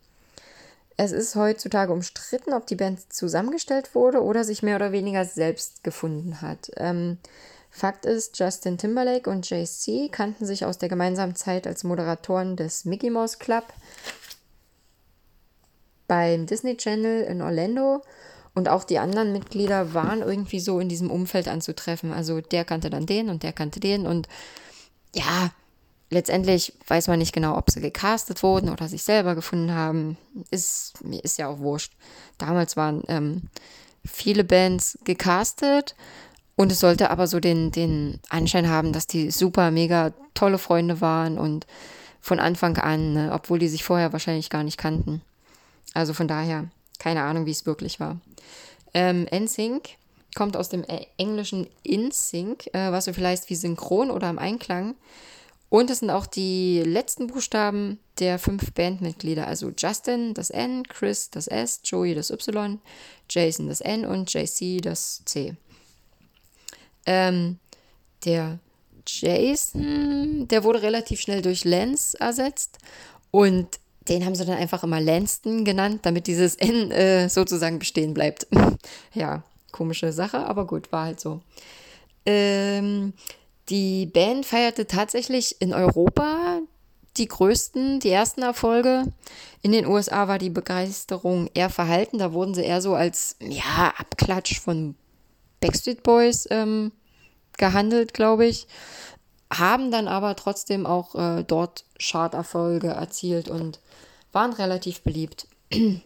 Es 0.96 1.12
ist 1.12 1.34
heutzutage 1.34 1.92
umstritten, 1.92 2.52
ob 2.52 2.66
die 2.66 2.76
Band 2.76 3.12
zusammengestellt 3.12 3.94
wurde 3.94 4.22
oder 4.22 4.44
sich 4.44 4.62
mehr 4.62 4.76
oder 4.76 4.92
weniger 4.92 5.24
selbst 5.24 5.82
gefunden 5.82 6.40
hat. 6.40 6.70
Ähm, 6.76 7.18
Fakt 7.70 8.06
ist, 8.06 8.38
Justin 8.38 8.78
Timberlake 8.78 9.28
und 9.28 9.50
Jay-Z 9.50 10.12
kannten 10.12 10.46
sich 10.46 10.64
aus 10.64 10.78
der 10.78 10.88
gemeinsamen 10.88 11.34
Zeit 11.34 11.66
als 11.66 11.82
Moderatoren 11.82 12.54
des 12.54 12.84
Mickey 12.84 13.10
Mouse 13.10 13.40
Club 13.40 13.64
beim 16.06 16.46
Disney 16.46 16.76
Channel 16.76 17.22
in 17.22 17.42
Orlando. 17.42 18.02
Und 18.54 18.68
auch 18.68 18.84
die 18.84 19.00
anderen 19.00 19.32
Mitglieder 19.32 19.94
waren 19.94 20.22
irgendwie 20.22 20.60
so 20.60 20.78
in 20.78 20.88
diesem 20.88 21.10
Umfeld 21.10 21.48
anzutreffen. 21.48 22.12
Also 22.12 22.40
der 22.40 22.64
kannte 22.64 22.90
dann 22.90 23.06
den 23.06 23.28
und 23.28 23.42
der 23.42 23.52
kannte 23.52 23.80
den. 23.80 24.06
Und 24.06 24.28
ja, 25.12 25.50
letztendlich 26.14 26.72
weiß 26.88 27.08
man 27.08 27.18
nicht 27.18 27.34
genau, 27.34 27.56
ob 27.56 27.70
sie 27.70 27.80
gecastet 27.80 28.42
wurden 28.42 28.70
oder 28.70 28.88
sich 28.88 29.02
selber 29.02 29.34
gefunden 29.34 29.72
haben. 29.72 30.16
Ist, 30.50 30.94
ist 31.22 31.38
ja 31.38 31.48
auch 31.48 31.58
wurscht. 31.58 31.92
Damals 32.38 32.76
waren 32.76 33.02
ähm, 33.08 33.42
viele 34.04 34.44
Bands 34.44 34.98
gecastet 35.04 35.94
und 36.56 36.72
es 36.72 36.80
sollte 36.80 37.10
aber 37.10 37.26
so 37.26 37.40
den, 37.40 37.70
den 37.70 38.20
Anschein 38.28 38.68
haben, 38.68 38.92
dass 38.92 39.06
die 39.06 39.30
super, 39.30 39.70
mega 39.70 40.12
tolle 40.34 40.58
Freunde 40.58 41.00
waren 41.00 41.38
und 41.38 41.66
von 42.20 42.40
Anfang 42.40 42.78
an, 42.78 43.12
ne, 43.12 43.30
obwohl 43.34 43.58
die 43.58 43.68
sich 43.68 43.84
vorher 43.84 44.12
wahrscheinlich 44.12 44.48
gar 44.48 44.62
nicht 44.62 44.78
kannten. 44.78 45.20
Also 45.92 46.14
von 46.14 46.28
daher, 46.28 46.64
keine 46.98 47.22
Ahnung, 47.22 47.44
wie 47.44 47.50
es 47.50 47.66
wirklich 47.66 48.00
war. 48.00 48.18
Ähm, 48.94 49.26
NSYNC 49.30 49.96
kommt 50.34 50.56
aus 50.56 50.68
dem 50.68 50.84
äh, 50.84 51.06
englischen 51.18 51.66
InSync, 51.82 52.66
äh, 52.72 52.92
was 52.92 53.04
so 53.04 53.12
vielleicht 53.12 53.50
wie 53.50 53.56
synchron 53.56 54.10
oder 54.10 54.30
im 54.30 54.38
Einklang. 54.38 54.94
Und 55.74 55.90
es 55.90 55.98
sind 55.98 56.10
auch 56.10 56.26
die 56.26 56.84
letzten 56.84 57.26
Buchstaben 57.26 57.98
der 58.20 58.38
fünf 58.38 58.74
Bandmitglieder, 58.74 59.48
also 59.48 59.72
Justin 59.76 60.32
das 60.32 60.50
N, 60.50 60.84
Chris 60.84 61.30
das 61.30 61.48
S, 61.48 61.80
Joey 61.82 62.14
das 62.14 62.30
Y, 62.30 62.78
Jason 63.28 63.66
das 63.66 63.80
N 63.80 64.06
und 64.06 64.32
JC 64.32 64.80
das 64.80 65.22
C. 65.24 65.56
Ähm, 67.06 67.58
der 68.24 68.60
Jason, 69.04 70.46
der 70.46 70.62
wurde 70.62 70.80
relativ 70.80 71.20
schnell 71.20 71.42
durch 71.42 71.64
Lance 71.64 72.16
ersetzt 72.20 72.78
und 73.32 73.66
den 74.08 74.24
haben 74.24 74.36
sie 74.36 74.44
dann 74.44 74.58
einfach 74.58 74.84
immer 74.84 75.00
Lanston 75.00 75.64
genannt, 75.64 76.02
damit 76.02 76.28
dieses 76.28 76.54
N 76.54 76.92
äh, 76.92 77.28
sozusagen 77.28 77.80
bestehen 77.80 78.14
bleibt. 78.14 78.46
ja, 79.12 79.42
komische 79.72 80.12
Sache, 80.12 80.38
aber 80.46 80.68
gut, 80.68 80.92
war 80.92 81.06
halt 81.06 81.18
so. 81.18 81.40
Ähm, 82.26 83.12
die 83.68 84.06
Band 84.06 84.46
feierte 84.46 84.86
tatsächlich 84.86 85.60
in 85.60 85.72
Europa 85.72 86.60
die 87.16 87.28
größten, 87.28 88.00
die 88.00 88.10
ersten 88.10 88.42
Erfolge. 88.42 89.04
In 89.62 89.72
den 89.72 89.86
USA 89.86 90.28
war 90.28 90.38
die 90.38 90.50
Begeisterung 90.50 91.48
eher 91.54 91.70
verhalten. 91.70 92.18
Da 92.18 92.32
wurden 92.32 92.54
sie 92.54 92.64
eher 92.64 92.82
so 92.82 92.94
als, 92.94 93.36
ja, 93.40 93.94
Abklatsch 93.96 94.60
von 94.60 94.96
Backstreet 95.60 96.02
Boys 96.02 96.46
ähm, 96.50 96.92
gehandelt, 97.56 98.14
glaube 98.14 98.46
ich. 98.46 98.66
Haben 99.52 99.90
dann 99.90 100.08
aber 100.08 100.34
trotzdem 100.34 100.86
auch 100.86 101.14
äh, 101.14 101.44
dort 101.44 101.84
Charterfolge 101.98 102.88
erzielt 102.88 103.48
und 103.48 103.80
waren 104.32 104.52
relativ 104.52 105.02
beliebt. 105.02 105.46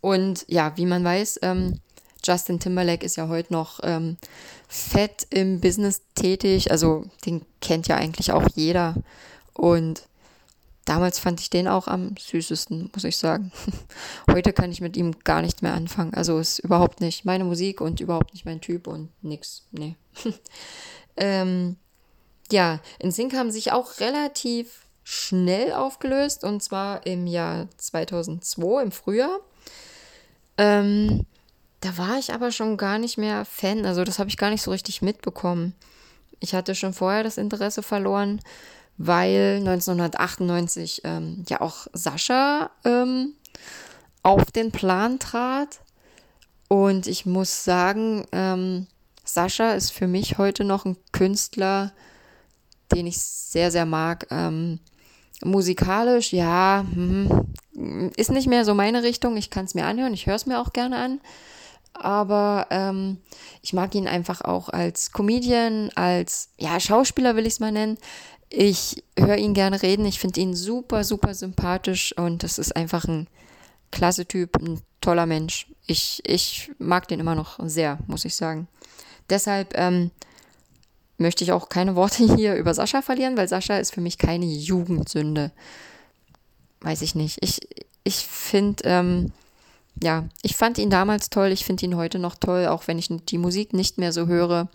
Und 0.00 0.44
ja, 0.48 0.76
wie 0.76 0.86
man 0.86 1.04
weiß, 1.04 1.40
ähm, 1.42 1.80
Justin 2.28 2.60
Timberlake 2.60 3.06
ist 3.06 3.16
ja 3.16 3.28
heute 3.28 3.52
noch 3.52 3.80
ähm, 3.82 4.18
fett 4.68 5.26
im 5.30 5.60
Business 5.60 6.02
tätig. 6.14 6.70
Also 6.70 7.06
den 7.24 7.42
kennt 7.62 7.88
ja 7.88 7.96
eigentlich 7.96 8.32
auch 8.32 8.46
jeder. 8.54 8.94
Und 9.54 10.02
damals 10.84 11.18
fand 11.18 11.40
ich 11.40 11.48
den 11.48 11.68
auch 11.68 11.88
am 11.88 12.14
süßesten, 12.18 12.90
muss 12.92 13.04
ich 13.04 13.16
sagen. 13.16 13.50
heute 14.30 14.52
kann 14.52 14.70
ich 14.70 14.82
mit 14.82 14.96
ihm 14.96 15.18
gar 15.24 15.40
nicht 15.40 15.62
mehr 15.62 15.72
anfangen. 15.72 16.12
Also 16.12 16.38
ist 16.38 16.58
überhaupt 16.58 17.00
nicht 17.00 17.24
meine 17.24 17.44
Musik 17.44 17.80
und 17.80 18.00
überhaupt 18.00 18.34
nicht 18.34 18.44
mein 18.44 18.60
Typ 18.60 18.86
und 18.86 19.08
nix. 19.22 19.64
Nee. 19.72 19.96
ähm, 21.16 21.76
ja, 22.52 22.80
in 22.98 23.10
Sync 23.10 23.34
haben 23.34 23.50
sich 23.50 23.72
auch 23.72 24.00
relativ 24.00 24.86
schnell 25.02 25.72
aufgelöst 25.72 26.44
und 26.44 26.62
zwar 26.62 27.06
im 27.06 27.26
Jahr 27.26 27.68
2002, 27.78 28.82
im 28.82 28.92
Frühjahr. 28.92 29.40
Ähm, 30.58 31.24
da 31.80 31.96
war 31.96 32.18
ich 32.18 32.32
aber 32.32 32.50
schon 32.50 32.76
gar 32.76 32.98
nicht 32.98 33.18
mehr 33.18 33.44
Fan. 33.44 33.86
Also 33.86 34.04
das 34.04 34.18
habe 34.18 34.30
ich 34.30 34.36
gar 34.36 34.50
nicht 34.50 34.62
so 34.62 34.70
richtig 34.70 35.02
mitbekommen. 35.02 35.74
Ich 36.40 36.54
hatte 36.54 36.74
schon 36.74 36.92
vorher 36.92 37.22
das 37.22 37.38
Interesse 37.38 37.82
verloren, 37.82 38.40
weil 38.96 39.58
1998 39.60 41.02
ähm, 41.04 41.44
ja 41.48 41.60
auch 41.60 41.86
Sascha 41.92 42.70
ähm, 42.84 43.34
auf 44.22 44.50
den 44.50 44.72
Plan 44.72 45.18
trat. 45.18 45.80
Und 46.68 47.06
ich 47.06 47.26
muss 47.26 47.64
sagen, 47.64 48.26
ähm, 48.32 48.86
Sascha 49.24 49.72
ist 49.72 49.90
für 49.90 50.06
mich 50.06 50.38
heute 50.38 50.64
noch 50.64 50.84
ein 50.84 50.96
Künstler, 51.12 51.92
den 52.92 53.06
ich 53.06 53.18
sehr, 53.18 53.70
sehr 53.70 53.86
mag. 53.86 54.26
Ähm, 54.30 54.80
musikalisch, 55.44 56.32
ja, 56.32 56.84
hm, 56.92 57.46
ist 58.16 58.30
nicht 58.30 58.48
mehr 58.48 58.64
so 58.64 58.74
meine 58.74 59.02
Richtung. 59.02 59.36
Ich 59.36 59.50
kann 59.50 59.64
es 59.64 59.74
mir 59.74 59.86
anhören, 59.86 60.14
ich 60.14 60.26
höre 60.26 60.34
es 60.34 60.46
mir 60.46 60.60
auch 60.60 60.72
gerne 60.72 60.96
an. 60.96 61.20
Aber 62.00 62.66
ähm, 62.70 63.18
ich 63.62 63.72
mag 63.72 63.94
ihn 63.94 64.08
einfach 64.08 64.40
auch 64.42 64.68
als 64.68 65.12
Comedian, 65.12 65.90
als 65.94 66.50
ja, 66.58 66.78
Schauspieler 66.80 67.36
will 67.36 67.46
ich 67.46 67.54
es 67.54 67.60
mal 67.60 67.72
nennen. 67.72 67.98
Ich 68.50 69.04
höre 69.18 69.36
ihn 69.36 69.54
gerne 69.54 69.82
reden. 69.82 70.06
Ich 70.06 70.18
finde 70.18 70.40
ihn 70.40 70.54
super, 70.54 71.04
super 71.04 71.34
sympathisch 71.34 72.16
und 72.16 72.42
das 72.42 72.58
ist 72.58 72.74
einfach 72.74 73.04
ein 73.04 73.28
klasse 73.90 74.26
Typ, 74.26 74.56
ein 74.56 74.80
toller 75.00 75.26
Mensch. 75.26 75.66
Ich, 75.86 76.22
ich 76.24 76.70
mag 76.78 77.08
den 77.08 77.20
immer 77.20 77.34
noch 77.34 77.58
sehr, 77.62 77.98
muss 78.06 78.24
ich 78.24 78.34
sagen. 78.36 78.68
Deshalb 79.30 79.76
ähm, 79.76 80.10
möchte 81.18 81.44
ich 81.44 81.52
auch 81.52 81.68
keine 81.68 81.96
Worte 81.96 82.24
hier 82.36 82.54
über 82.54 82.74
Sascha 82.74 83.02
verlieren, 83.02 83.36
weil 83.36 83.48
Sascha 83.48 83.78
ist 83.78 83.92
für 83.92 84.00
mich 84.00 84.18
keine 84.18 84.46
Jugendsünde 84.46 85.52
weiß 86.80 87.02
ich 87.02 87.14
nicht. 87.14 87.38
Ich, 87.40 87.60
ich 88.04 88.26
finde, 88.26 88.82
ähm, 88.84 89.32
ja, 90.02 90.28
ich 90.42 90.56
fand 90.56 90.78
ihn 90.78 90.90
damals 90.90 91.30
toll, 91.30 91.48
ich 91.48 91.64
finde 91.64 91.84
ihn 91.86 91.96
heute 91.96 92.18
noch 92.18 92.34
toll, 92.34 92.66
auch 92.66 92.86
wenn 92.86 92.98
ich 92.98 93.08
die 93.08 93.38
Musik 93.38 93.72
nicht 93.72 93.98
mehr 93.98 94.12
so 94.12 94.26
höre. 94.26 94.68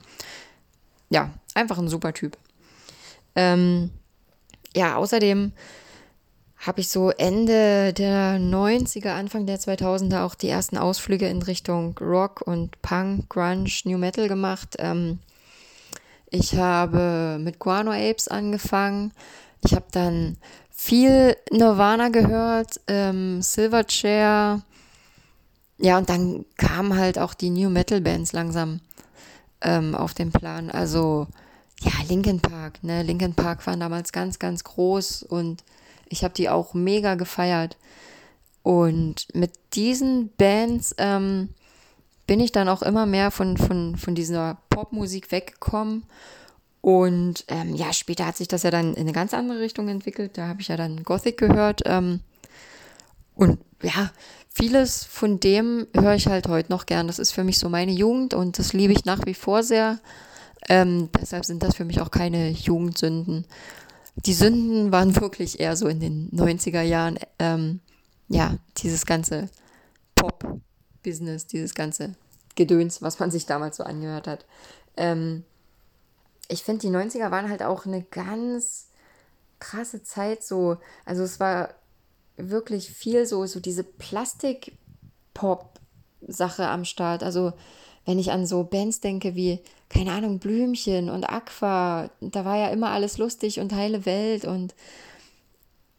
Ja, 1.10 1.32
einfach 1.54 1.78
ein 1.78 1.88
super 1.88 2.14
Typ. 2.14 2.38
Ähm, 3.36 3.92
ja, 4.76 4.96
außerdem 4.96 5.52
habe 6.66 6.80
ich 6.80 6.88
so 6.88 7.10
Ende 7.10 7.94
der 7.94 8.40
90er, 8.40 9.10
Anfang 9.10 9.46
der 9.46 9.60
2000er 9.60 10.24
auch 10.24 10.36
die 10.36 10.48
ersten 10.48 10.78
Ausflüge 10.78 11.28
in 11.28 11.42
Richtung 11.42 11.98
Rock 12.00 12.42
und 12.42 12.82
Punk, 12.82 13.30
Grunge, 13.30 13.70
New 13.84 13.98
Metal 13.98 14.28
gemacht. 14.28 14.76
Ähm, 14.80 15.20
ich 16.30 16.56
habe 16.56 17.38
mit 17.40 17.60
Guano 17.60 17.92
Apes 17.92 18.28
angefangen. 18.28 19.12
Ich 19.64 19.74
habe 19.74 19.86
dann 19.92 20.38
viel 20.72 21.36
Nirvana 21.52 22.10
gehört, 22.10 22.80
ähm, 22.88 23.42
Silverchair. 23.42 24.62
Ja, 25.78 25.98
und 25.98 26.10
dann 26.10 26.46
kamen 26.58 26.98
halt 26.98 27.20
auch 27.20 27.34
die 27.34 27.50
New 27.50 27.70
Metal 27.70 28.02
Bands 28.02 28.32
langsam 28.32 28.80
ähm, 29.62 29.96
auf 29.96 30.14
den 30.14 30.32
Plan. 30.32 30.70
Also, 30.70 31.28
ja, 31.82 31.92
Linkin 32.08 32.40
Park, 32.40 32.84
ne? 32.84 33.04
Linkin 33.04 33.34
Park 33.34 33.66
waren 33.68 33.80
damals 33.80 34.12
ganz, 34.12 34.40
ganz 34.40 34.64
groß 34.64 35.24
und 35.24 35.64
ich 36.08 36.24
habe 36.24 36.34
die 36.34 36.50
auch 36.50 36.74
mega 36.74 37.16
gefeiert. 37.16 37.78
Und 38.62 39.28
mit 39.34 39.52
diesen 39.74 40.32
Bands 40.38 40.96
ähm, 40.98 41.50
bin 42.28 42.40
ich 42.40 42.52
dann 42.52 42.70
auch 42.70 42.82
immer 42.82 43.06
mehr 43.06 43.32
von, 43.32 43.58
von, 43.58 43.98
von 43.98 44.16
dieser 44.16 44.58
Popmusik 44.70 45.32
weggekommen 45.32 46.04
und 46.84 47.46
ähm, 47.48 47.76
ja, 47.76 47.94
später 47.94 48.26
hat 48.26 48.36
sich 48.36 48.50
das 48.50 48.64
ja 48.64 48.70
dann 48.70 48.94
in 48.96 49.04
eine 49.04 49.14
ganz 49.14 49.34
andere 49.34 49.62
Richtung 49.62 49.88
entwickelt. 49.88 50.38
Da 50.38 50.50
habe 50.50 50.60
ich 50.60 50.68
ja 50.68 50.76
dann 50.76 51.02
Gothic 51.04 51.38
gehört. 51.38 51.82
Ähm, 51.86 52.20
und 53.36 53.58
ja, 53.82 54.12
vieles 54.54 55.04
von 55.04 55.40
dem 55.40 55.88
höre 55.96 56.14
ich 56.14 56.28
halt 56.28 56.48
heute 56.48 56.72
noch 56.72 56.86
gern. 56.86 57.08
Das 57.08 57.20
ist 57.20 57.32
für 57.32 57.44
mich 57.44 57.58
so 57.58 57.70
meine 57.70 57.92
Jugend 57.92 58.34
und 58.34 58.60
das 58.60 58.74
liebe 58.74 58.94
ich 58.94 59.06
nach 59.06 59.26
wie 59.26 59.34
vor 59.34 59.64
sehr. 59.64 60.00
Ähm, 60.70 61.10
deshalb 61.20 61.44
sind 61.44 61.64
das 61.64 61.76
für 61.76 61.86
mich 61.86 62.00
auch 62.00 62.12
keine 62.12 62.50
Jugendsünden. 62.50 63.46
Die 64.16 64.34
Sünden 64.34 64.92
waren 64.92 65.16
wirklich 65.20 65.60
eher 65.60 65.76
so 65.76 65.88
in 65.88 66.00
den 66.00 66.30
90er 66.32 66.82
Jahren. 66.82 67.18
Ähm, 67.40 67.80
ja, 68.30 68.56
dieses 68.78 69.06
ganze 69.06 69.50
Pop-Business, 70.16 71.48
dieses 71.48 71.74
ganze 71.74 72.16
Gedöns, 72.56 73.02
was 73.02 73.20
man 73.20 73.32
sich 73.32 73.46
damals 73.46 73.78
so 73.78 73.84
angehört 73.84 74.28
hat. 74.28 74.46
Ähm, 74.96 75.44
ich 76.48 76.64
finde, 76.64 76.82
die 76.82 76.94
90er 76.94 77.32
waren 77.32 77.50
halt 77.50 77.64
auch 77.64 77.86
eine 77.86 78.04
ganz 78.04 78.88
krasse 79.60 80.04
Zeit 80.04 80.44
so. 80.44 80.78
Also 81.06 81.24
es 81.24 81.40
war 81.40 81.70
wirklich 82.38 82.90
viel 82.90 83.26
so, 83.26 83.46
so 83.46 83.60
diese 83.60 83.84
Plastik-Pop-Sache 83.84 86.68
am 86.68 86.86
Start. 86.86 87.24
Also 87.24 87.52
wenn 88.06 88.20
ich 88.20 88.32
an 88.32 88.46
so 88.46 88.64
Bands 88.64 89.00
denke 89.00 89.36
wie, 89.36 89.60
keine 89.90 90.12
Ahnung, 90.12 90.40
Blümchen 90.40 91.10
und 91.10 91.24
Aqua, 91.26 92.10
da 92.20 92.46
war 92.46 92.58
ja 92.58 92.70
immer 92.70 92.90
alles 92.90 93.18
lustig 93.18 93.60
und 93.60 93.74
heile 93.74 94.06
Welt 94.06 94.46
und 94.46 94.74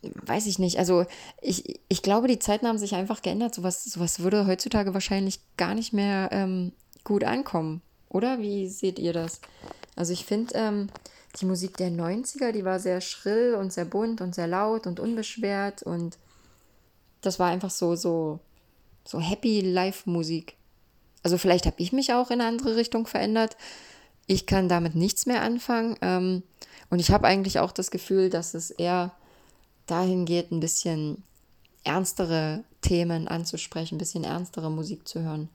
weiß 0.03 0.47
ich 0.47 0.59
nicht. 0.59 0.79
Also 0.79 1.07
ich, 1.41 1.81
ich 1.89 2.03
glaube, 2.03 2.29
die 2.29 2.39
Zeiten 2.39 2.67
haben 2.67 2.79
sich 2.79 2.95
einfach 2.95 3.23
geändert. 3.23 3.55
Sowas, 3.55 3.85
sowas 3.85 4.21
würde 4.21 4.47
heutzutage 4.47 4.93
wahrscheinlich 4.93 5.41
gar 5.57 5.75
nicht 5.75 5.93
mehr 5.93 6.29
ähm, 6.33 6.73
gut 7.05 7.25
ankommen. 7.25 7.81
Oder 8.09 8.39
wie 8.39 8.69
seht 8.69 8.99
ihr 8.99 9.13
das? 9.13 9.41
Also 9.97 10.13
ich 10.13 10.25
finde, 10.25 10.55
ähm, 10.55 10.89
die 11.41 11.47
Musik 11.47 11.77
der 11.77 11.91
90er, 11.91 12.53
die 12.53 12.65
war 12.65 12.79
sehr 12.79 13.01
schrill 13.01 13.55
und 13.55 13.73
sehr 13.73 13.85
bunt 13.85 14.21
und 14.21 14.35
sehr 14.35 14.47
laut 14.47 14.87
und 14.87 15.01
unbeschwert 15.01 15.83
und 15.83 16.19
das 17.27 17.39
war 17.39 17.49
einfach 17.49 17.71
so, 17.71 17.97
so, 17.97 18.41
so 19.05 19.21
happy 19.21 19.61
Live-Musik. 19.61 20.57
Also 21.23 21.39
vielleicht 21.39 21.67
habe 21.67 21.77
ich 21.79 21.93
mich 21.93 22.13
auch 22.13 22.31
in 22.31 22.41
eine 22.41 22.49
andere 22.49 22.77
Richtung 22.77 23.07
verändert. 23.07 23.57
Ich 24.27 24.47
kann 24.47 24.69
damit 24.69 24.95
nichts 24.95 25.27
mehr 25.27 25.43
anfangen. 25.43 25.97
Ähm, 26.03 26.43
und 26.91 26.99
ich 27.01 27.11
habe 27.11 27.27
eigentlich 27.27 27.59
auch 27.59 27.73
das 27.73 27.91
Gefühl, 27.91 28.31
dass 28.31 28.55
es 28.55 28.71
eher 28.71 29.13
dahin 29.87 30.25
geht, 30.25 30.53
ein 30.53 30.61
bisschen 30.61 31.23
ernstere 31.83 32.65
Themen 32.81 33.29
anzusprechen, 33.29 33.97
ein 33.97 33.99
bisschen 33.99 34.25
ernstere 34.25 34.71
Musik 34.71 35.07
zu 35.07 35.23
hören. 35.23 35.49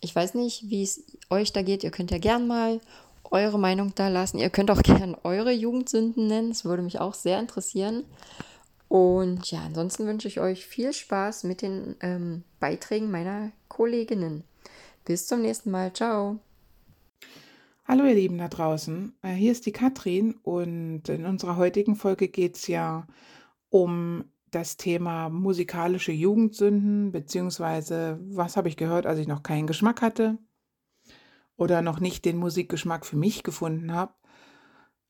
Ich 0.00 0.14
weiß 0.14 0.34
nicht, 0.34 0.68
wie 0.68 0.82
es 0.82 1.02
euch 1.30 1.52
da 1.52 1.62
geht. 1.62 1.84
Ihr 1.84 1.90
könnt 1.90 2.10
ja 2.10 2.18
gern 2.18 2.46
mal 2.46 2.80
eure 3.30 3.58
Meinung 3.58 3.94
da 3.94 4.08
lassen. 4.08 4.38
Ihr 4.38 4.50
könnt 4.50 4.70
auch 4.70 4.82
gerne 4.82 5.18
eure 5.24 5.52
Jugendsünden 5.52 6.26
nennen. 6.26 6.50
Das 6.50 6.64
würde 6.64 6.82
mich 6.82 7.00
auch 7.00 7.14
sehr 7.14 7.38
interessieren. 7.38 8.04
Und 8.88 9.50
ja, 9.50 9.62
ansonsten 9.62 10.06
wünsche 10.06 10.28
ich 10.28 10.40
euch 10.40 10.66
viel 10.66 10.92
Spaß 10.92 11.44
mit 11.44 11.62
den 11.62 11.96
ähm, 12.00 12.44
Beiträgen 12.60 13.10
meiner 13.10 13.50
Kolleginnen. 13.68 14.44
Bis 15.04 15.26
zum 15.26 15.42
nächsten 15.42 15.70
Mal. 15.70 15.92
Ciao. 15.92 16.38
Hallo 17.84 18.04
ihr 18.04 18.14
Lieben 18.14 18.38
da 18.38 18.48
draußen. 18.48 19.14
Äh, 19.22 19.34
hier 19.34 19.52
ist 19.52 19.66
die 19.66 19.72
Katrin 19.72 20.34
und 20.42 21.08
in 21.08 21.24
unserer 21.24 21.56
heutigen 21.56 21.96
Folge 21.96 22.28
geht 22.28 22.56
es 22.56 22.66
ja 22.66 23.06
um 23.68 24.24
das 24.50 24.76
Thema 24.76 25.28
musikalische 25.28 26.12
Jugendsünden, 26.12 27.12
beziehungsweise 27.12 28.18
was 28.22 28.56
habe 28.56 28.68
ich 28.68 28.76
gehört, 28.76 29.06
als 29.06 29.18
ich 29.18 29.26
noch 29.26 29.42
keinen 29.42 29.66
Geschmack 29.66 30.02
hatte 30.02 30.38
oder 31.56 31.82
noch 31.82 32.00
nicht 32.00 32.24
den 32.24 32.36
Musikgeschmack 32.36 33.04
für 33.06 33.16
mich 33.16 33.42
gefunden 33.42 33.92
habe. 33.92 34.14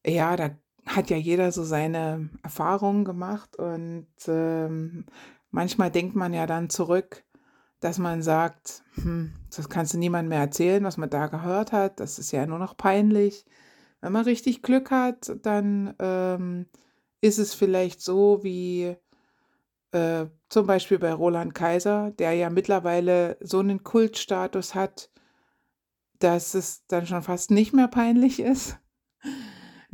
Ja, 0.05 0.37
da 0.37 0.57
hat 0.87 1.11
ja 1.11 1.17
jeder 1.17 1.53
so 1.53 1.65
seine 1.65 2.31
Erfahrungen 2.43 3.05
gemacht 3.05 3.57
und 3.57 4.07
ähm, 4.29 5.07
manchmal 5.51 5.91
denkt 5.91 6.15
man 6.15 6.33
ja 6.33 6.47
dann 6.47 6.71
zurück, 6.71 7.25
dass 7.81 7.99
man 7.99 8.23
sagt, 8.23 8.83
hm, 8.95 9.33
das 9.55 9.69
kannst 9.69 9.95
du 9.95 9.99
niemandem 9.99 10.31
mehr 10.31 10.41
erzählen, 10.41 10.85
was 10.85 10.97
man 10.97 11.11
da 11.11 11.27
gehört 11.27 11.73
hat, 11.73 12.01
das 12.01 12.19
ist 12.19 12.33
ja 12.33 12.47
nur 12.47 12.59
noch 12.59 12.77
peinlich. 12.77 13.45
Wenn 14.01 14.13
man 14.13 14.25
richtig 14.25 14.63
Glück 14.63 14.91
hat, 14.91 15.37
dann 15.43 15.95
ähm, 15.99 16.67
ist 17.21 17.39
es 17.39 17.55
vielleicht 17.55 18.01
so 18.01 18.43
wie 18.43 18.97
äh, 19.93 20.27
zum 20.49 20.67
Beispiel 20.67 20.99
bei 20.99 21.13
Roland 21.13 21.55
Kaiser, 21.55 22.13
der 22.13 22.33
ja 22.35 22.51
mittlerweile 22.51 23.37
so 23.41 23.59
einen 23.59 23.83
Kultstatus 23.83 24.75
hat, 24.75 25.11
dass 26.19 26.55
es 26.55 26.87
dann 26.87 27.07
schon 27.07 27.23
fast 27.23 27.51
nicht 27.51 27.73
mehr 27.73 27.89
peinlich 27.89 28.41
ist. 28.41 28.79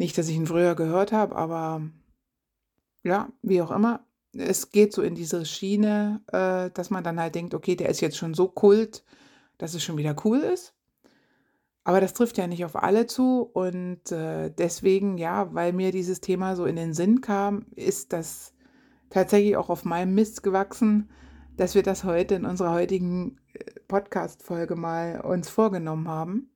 Nicht, 0.03 0.19
dass 0.19 0.27
ich 0.27 0.35
ihn 0.35 0.49
früher 0.49 0.75
gehört 0.75 1.13
habe, 1.13 1.37
aber 1.37 1.81
ja, 3.05 3.29
wie 3.41 3.63
auch 3.63 3.71
immer. 3.71 4.05
Es 4.37 4.73
geht 4.73 4.93
so 4.93 5.01
in 5.01 5.15
diese 5.15 5.47
Schiene, 5.47 6.23
äh, 6.27 6.73
dass 6.75 6.91
man 6.91 7.05
dann 7.05 7.21
halt 7.21 7.37
denkt, 7.37 7.55
okay, 7.55 7.77
der 7.77 7.89
ist 7.89 8.01
jetzt 8.01 8.17
schon 8.17 8.35
so 8.35 8.49
kult, 8.49 9.05
dass 9.59 9.75
es 9.75 9.85
schon 9.85 9.97
wieder 9.97 10.17
cool 10.25 10.41
ist. 10.41 10.75
Aber 11.85 12.01
das 12.01 12.15
trifft 12.15 12.37
ja 12.37 12.49
nicht 12.49 12.65
auf 12.65 12.75
alle 12.75 13.07
zu 13.07 13.43
und 13.43 14.11
äh, 14.11 14.51
deswegen, 14.51 15.19
ja, 15.19 15.55
weil 15.55 15.73
mir 15.73 15.93
dieses 15.93 16.21
Thema 16.21 16.57
so 16.57 16.65
in 16.65 16.75
den 16.75 16.95
Sinn 16.95 17.21
kam, 17.21 17.67
ist 17.77 18.13
das 18.13 18.55
tatsächlich 19.09 19.57
auch 19.57 19.69
auf 19.69 19.85
meinem 19.85 20.17
Mist 20.17 20.43
gewachsen, 20.43 21.11
dass 21.57 21.77
wir 21.77 21.85
das 21.85 22.03
heute 22.03 22.35
in 22.35 22.45
unserer 22.45 22.73
heutigen 22.73 23.39
äh, 23.53 23.71
Podcast-Folge 23.87 24.75
mal 24.75 25.21
uns 25.21 25.49
vorgenommen 25.49 26.09
haben. 26.09 26.51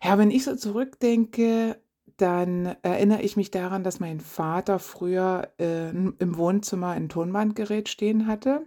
Ja, 0.00 0.16
wenn 0.16 0.30
ich 0.30 0.44
so 0.44 0.54
zurückdenke, 0.54 1.76
dann 2.18 2.76
erinnere 2.82 3.22
ich 3.22 3.36
mich 3.36 3.50
daran, 3.50 3.84
dass 3.84 4.00
mein 4.00 4.20
Vater 4.20 4.78
früher 4.78 5.48
äh, 5.58 5.90
im 5.90 6.36
Wohnzimmer 6.36 6.88
ein 6.88 7.08
Tonbandgerät 7.08 7.88
stehen 7.88 8.26
hatte 8.26 8.66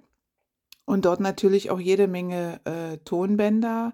und 0.85 1.05
dort 1.05 1.19
natürlich 1.19 1.69
auch 1.69 1.79
jede 1.79 2.07
Menge 2.07 2.59
äh, 2.65 2.97
Tonbänder, 3.05 3.93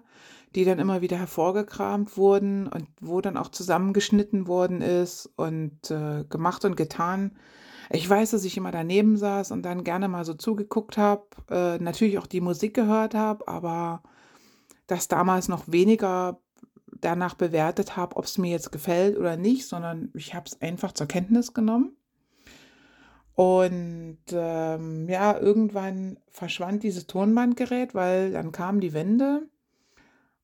die 0.54 0.64
dann 0.64 0.78
immer 0.78 1.02
wieder 1.02 1.18
hervorgekramt 1.18 2.16
wurden 2.16 2.66
und 2.68 2.86
wo 3.00 3.20
dann 3.20 3.36
auch 3.36 3.48
zusammengeschnitten 3.48 4.46
worden 4.46 4.80
ist 4.80 5.30
und 5.36 5.90
äh, 5.90 6.24
gemacht 6.28 6.64
und 6.64 6.76
getan. 6.76 7.36
Ich 7.90 8.08
weiß, 8.08 8.30
dass 8.30 8.44
ich 8.44 8.56
immer 8.56 8.70
daneben 8.70 9.16
saß 9.16 9.50
und 9.50 9.62
dann 9.62 9.84
gerne 9.84 10.08
mal 10.08 10.24
so 10.24 10.34
zugeguckt 10.34 10.98
habe, 10.98 11.26
äh, 11.50 11.78
natürlich 11.78 12.18
auch 12.18 12.26
die 12.26 12.40
Musik 12.40 12.74
gehört 12.74 13.14
habe, 13.14 13.46
aber 13.48 14.02
das 14.86 15.08
damals 15.08 15.48
noch 15.48 15.64
weniger 15.66 16.40
danach 17.00 17.34
bewertet 17.34 17.96
habe, 17.96 18.16
ob 18.16 18.24
es 18.24 18.38
mir 18.38 18.50
jetzt 18.50 18.72
gefällt 18.72 19.16
oder 19.16 19.36
nicht, 19.36 19.66
sondern 19.66 20.10
ich 20.14 20.34
habe 20.34 20.46
es 20.46 20.60
einfach 20.60 20.92
zur 20.92 21.06
Kenntnis 21.06 21.54
genommen. 21.54 21.96
Und 23.34 24.18
ähm, 24.32 25.08
ja, 25.08 25.38
irgendwann 25.38 26.18
verschwand 26.30 26.82
dieses 26.82 27.06
Tonbandgerät, 27.06 27.94
weil 27.94 28.32
dann 28.32 28.50
kam 28.50 28.80
die 28.80 28.92
Wende. 28.92 29.48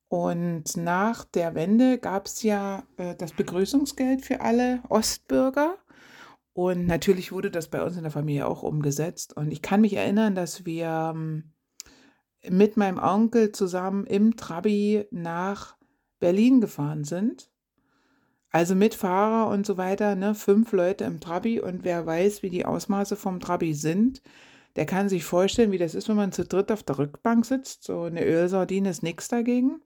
Und 0.07 0.77
nach 0.77 1.25
der 1.25 1.55
Wende 1.55 1.97
gab 1.97 2.27
es 2.27 2.41
ja 2.43 2.83
äh, 2.95 3.15
das 3.15 3.33
Begrüßungsgeld 3.33 4.23
für 4.23 4.39
alle 4.39 4.81
Ostbürger. 4.87 5.75
Und 6.53 6.87
natürlich 6.87 7.33
wurde 7.33 7.51
das 7.51 7.67
bei 7.67 7.83
uns 7.83 7.97
in 7.97 8.03
der 8.03 8.13
Familie 8.13 8.47
auch 8.47 8.63
umgesetzt. 8.63 9.35
Und 9.35 9.51
ich 9.51 9.61
kann 9.61 9.81
mich 9.81 9.95
erinnern, 9.95 10.35
dass 10.35 10.65
wir 10.65 11.11
ähm, 11.13 11.51
mit 12.49 12.77
meinem 12.77 12.97
Onkel 12.97 13.51
zusammen 13.51 14.05
im 14.05 14.37
Trabi 14.37 15.05
nach 15.11 15.74
Berlin 16.25 16.59
gefahren 16.59 17.03
sind. 17.03 17.51
Also 18.49 18.73
mit 18.73 18.95
Fahrer 18.95 19.51
und 19.51 19.63
so 19.63 19.77
weiter, 19.77 20.15
ne? 20.15 20.33
fünf 20.33 20.71
Leute 20.71 21.03
im 21.03 21.19
Trabi. 21.19 21.59
Und 21.59 21.83
wer 21.83 22.07
weiß, 22.07 22.41
wie 22.41 22.49
die 22.49 22.65
Ausmaße 22.65 23.15
vom 23.15 23.39
Trabi 23.39 23.75
sind, 23.75 24.23
der 24.75 24.87
kann 24.87 25.07
sich 25.07 25.23
vorstellen, 25.23 25.71
wie 25.71 25.77
das 25.77 25.93
ist, 25.93 26.09
wenn 26.09 26.15
man 26.15 26.31
zu 26.31 26.43
dritt 26.43 26.71
auf 26.71 26.81
der 26.81 26.97
Rückbank 26.97 27.45
sitzt. 27.45 27.83
So 27.83 28.05
eine 28.05 28.25
Ölsardine 28.25 28.89
ist 28.89 29.03
nichts 29.03 29.27
dagegen. 29.27 29.81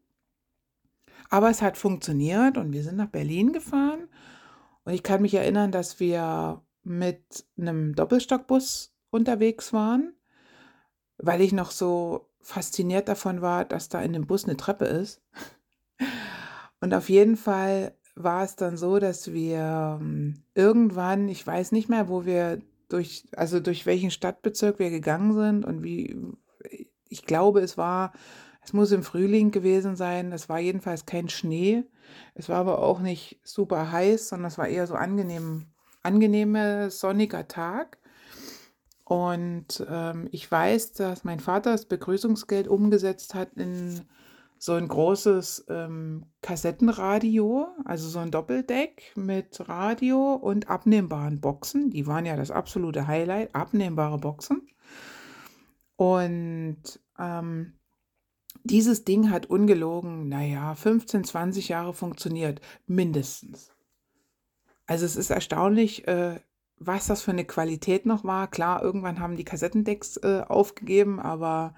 Aber 1.29 1.49
es 1.49 1.61
hat 1.61 1.75
funktioniert 1.75 2.57
und 2.57 2.71
wir 2.71 2.83
sind 2.83 2.95
nach 2.95 3.09
Berlin 3.09 3.51
gefahren 3.51 4.07
und 4.85 4.93
ich 4.93 5.03
kann 5.03 5.21
mich 5.21 5.33
erinnern, 5.33 5.73
dass 5.73 5.99
wir 5.99 6.61
mit 6.83 7.45
einem 7.57 7.95
Doppelstockbus 7.95 8.93
unterwegs 9.09 9.73
waren, 9.73 10.13
weil 11.17 11.41
ich 11.41 11.51
noch 11.51 11.71
so 11.71 12.29
fasziniert 12.39 13.09
davon 13.09 13.41
war, 13.41 13.65
dass 13.65 13.89
da 13.89 14.01
in 14.01 14.13
dem 14.13 14.25
Bus 14.25 14.45
eine 14.45 14.55
Treppe 14.55 14.85
ist. 14.85 15.21
Und 16.81 16.93
auf 16.93 17.09
jeden 17.09 17.37
Fall 17.37 17.93
war 18.15 18.43
es 18.43 18.55
dann 18.55 18.77
so, 18.77 18.99
dass 18.99 19.31
wir 19.33 19.99
ähm, 20.01 20.43
irgendwann, 20.55 21.29
ich 21.29 21.45
weiß 21.45 21.71
nicht 21.71 21.89
mehr, 21.89 22.09
wo 22.09 22.25
wir 22.25 22.61
durch, 22.89 23.27
also 23.35 23.59
durch 23.59 23.85
welchen 23.85 24.11
Stadtbezirk 24.11 24.79
wir 24.79 24.89
gegangen 24.89 25.33
sind 25.33 25.65
und 25.65 25.83
wie, 25.83 26.17
ich 27.07 27.25
glaube, 27.25 27.61
es 27.61 27.77
war, 27.77 28.13
es 28.61 28.73
muss 28.73 28.91
im 28.91 29.03
Frühling 29.03 29.51
gewesen 29.51 29.95
sein. 29.95 30.31
Es 30.31 30.49
war 30.49 30.59
jedenfalls 30.59 31.05
kein 31.05 31.29
Schnee. 31.29 31.83
Es 32.33 32.49
war 32.49 32.57
aber 32.57 32.79
auch 32.79 32.99
nicht 32.99 33.39
super 33.43 33.91
heiß, 33.91 34.29
sondern 34.29 34.47
es 34.47 34.57
war 34.57 34.67
eher 34.67 34.87
so 34.87 34.95
angenehm, 34.95 35.67
angenehmer 36.03 36.89
sonniger 36.89 37.47
Tag. 37.47 37.99
Und 39.05 39.85
ähm, 39.89 40.27
ich 40.31 40.51
weiß, 40.51 40.93
dass 40.93 41.23
mein 41.23 41.39
Vater 41.39 41.71
das 41.71 41.85
Begrüßungsgeld 41.85 42.67
umgesetzt 42.67 43.33
hat 43.33 43.53
in 43.55 44.01
so 44.59 44.73
ein 44.73 44.89
großes 44.89 45.65
ähm, 45.69 46.25
Kassettenradio, 46.41 47.67
also 47.85 48.09
so 48.09 48.19
ein 48.19 48.29
Doppeldeck 48.29 49.13
mit 49.15 49.69
Radio 49.69 50.33
und 50.33 50.69
abnehmbaren 50.69 51.39
Boxen. 51.39 51.89
Die 51.89 52.05
waren 52.07 52.25
ja 52.25 52.35
das 52.35 52.51
absolute 52.51 53.07
Highlight, 53.07 53.55
abnehmbare 53.55 54.17
Boxen. 54.17 54.67
Und 55.95 56.99
ähm, 57.17 57.79
dieses 58.63 59.05
Ding 59.05 59.31
hat 59.31 59.45
ungelogen, 59.45 60.27
naja, 60.27 60.75
15, 60.75 61.23
20 61.23 61.69
Jahre 61.69 61.93
funktioniert, 61.93 62.59
mindestens. 62.85 63.71
Also 64.85 65.05
es 65.05 65.15
ist 65.15 65.29
erstaunlich, 65.29 66.05
äh, 66.09 66.41
was 66.77 67.07
das 67.07 67.21
für 67.21 67.31
eine 67.31 67.45
Qualität 67.45 68.05
noch 68.05 68.25
war. 68.25 68.49
Klar, 68.49 68.83
irgendwann 68.83 69.19
haben 69.19 69.37
die 69.37 69.45
Kassettendecks 69.45 70.17
äh, 70.17 70.43
aufgegeben, 70.45 71.21
aber 71.21 71.75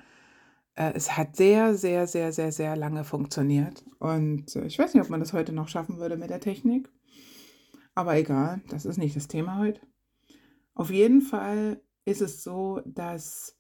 es 0.76 1.18
hat 1.18 1.36
sehr, 1.36 1.76
sehr, 1.76 2.08
sehr, 2.08 2.32
sehr, 2.32 2.52
sehr 2.52 2.76
lange 2.76 3.04
funktioniert. 3.04 3.84
Und 4.00 4.56
äh, 4.56 4.66
ich 4.66 4.80
weiß 4.80 4.94
nicht, 4.94 5.04
ob 5.04 5.10
man 5.10 5.20
das 5.20 5.34
heute 5.34 5.54
noch 5.54 5.68
schaffen 5.68 5.98
würde 5.98 6.18
mit 6.18 6.30
der 6.30 6.40
Technik. 6.40 6.90
Aber 7.94 8.16
egal, 8.16 8.62
das 8.70 8.86
ist 8.86 8.98
nicht 8.98 9.16
das 9.16 9.28
Thema 9.28 9.58
heute. 9.58 9.82
Auf 10.74 10.90
jeden 10.90 11.22
Fall 11.22 11.82
ist 12.06 12.22
es 12.22 12.44
so, 12.44 12.82
dass 12.86 13.58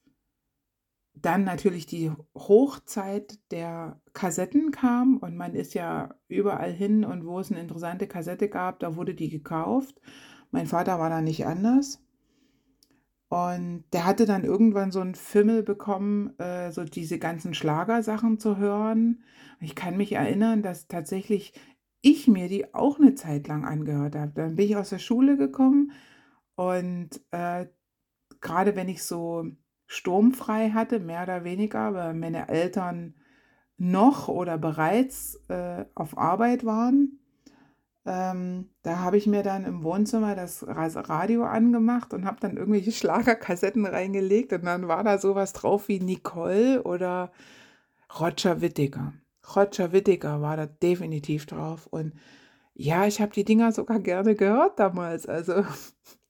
dann 1.14 1.44
natürlich 1.44 1.86
die 1.86 2.12
Hochzeit 2.36 3.40
der 3.52 4.02
Kassetten 4.14 4.72
kam 4.72 5.18
und 5.18 5.36
man 5.36 5.56
ist 5.56 5.74
ja 5.74 6.16
überall 6.30 6.72
hin 6.72 7.04
und 7.04 7.26
wo 7.26 7.40
es 7.40 7.52
eine 7.52 7.60
interessante 7.60 8.08
Kassette 8.08 8.48
gab, 8.48 8.80
da 8.80 8.96
wurde 8.96 9.14
die 9.14 9.30
gekauft. 9.30 10.00
Mein 10.52 10.68
Vater 10.68 11.00
war 11.00 11.10
da 11.10 11.22
nicht 11.22 11.46
anders. 11.46 12.02
Und 13.32 13.86
der 13.94 14.06
hatte 14.06 14.26
dann 14.26 14.44
irgendwann 14.44 14.92
so 14.92 15.00
einen 15.00 15.16
Fimmel 15.16 15.64
bekommen, 15.64 16.38
äh, 16.38 16.70
so 16.74 16.84
diese 16.84 17.18
ganzen 17.18 17.54
Schlagersachen 17.54 18.40
zu 18.40 18.58
hören. 18.58 19.24
Ich 19.62 19.74
kann 19.74 19.96
mich 19.96 20.12
erinnern, 20.12 20.62
dass 20.64 20.90
tatsächlich 20.90 21.54
ich 22.02 22.28
mir 22.28 22.50
die 22.50 22.74
auch 22.74 23.00
eine 23.00 23.16
Zeit 23.16 23.48
lang 23.48 23.64
angehört 23.64 24.18
habe. 24.18 24.34
Dann 24.36 24.58
bin 24.58 24.66
ich 24.66 24.76
aus 24.76 24.90
der 24.90 25.00
Schule 25.00 25.38
gekommen 25.38 25.94
und 26.56 27.22
äh, 27.32 27.68
gerade 28.42 28.76
wenn 28.76 28.90
ich 28.90 29.02
so 29.02 29.46
sturmfrei 29.88 30.72
hatte, 30.72 31.00
mehr 31.00 31.24
oder 31.24 31.46
weniger, 31.46 31.94
weil 31.94 32.14
meine 32.14 32.50
Eltern 32.50 33.16
noch 33.78 34.28
oder 34.28 34.58
bereits 34.58 35.42
äh, 35.48 35.86
auf 35.96 36.18
Arbeit 36.18 36.66
waren, 36.66 37.21
ähm, 38.06 38.70
da 38.82 39.00
habe 39.00 39.18
ich 39.18 39.28
mir 39.28 39.44
dann 39.44 39.64
im 39.66 39.84
Wohnzimmer 39.84 40.36
das 40.36 40.66
Radio 40.68 41.44
angemacht 41.44 42.14
und 42.14 42.26
habe 42.26 42.40
dann 42.40 42.58
irgendwelche 42.58 42.92
Schlagerkassetten 42.94 43.86
reingelegt 43.86 44.54
und 44.54 44.66
dann 44.66 44.88
war 44.88 45.04
da 45.04 45.18
sowas 45.18 45.54
drauf 45.54 45.88
wie 45.88 46.00
Nicole 46.00 46.84
oder 46.84 47.32
Roger 48.20 48.62
Whittaker. 48.62 49.14
Roger 49.56 49.92
Whittaker 49.92 50.42
war 50.42 50.58
da 50.58 50.66
definitiv 50.66 51.46
drauf 51.46 51.88
und 51.88 52.14
ja, 52.74 53.06
ich 53.06 53.22
habe 53.22 53.34
die 53.34 53.44
Dinger 53.44 53.72
sogar 53.72 54.00
gerne 54.00 54.36
gehört 54.36 54.80
damals. 54.80 55.28
Also 55.28 55.66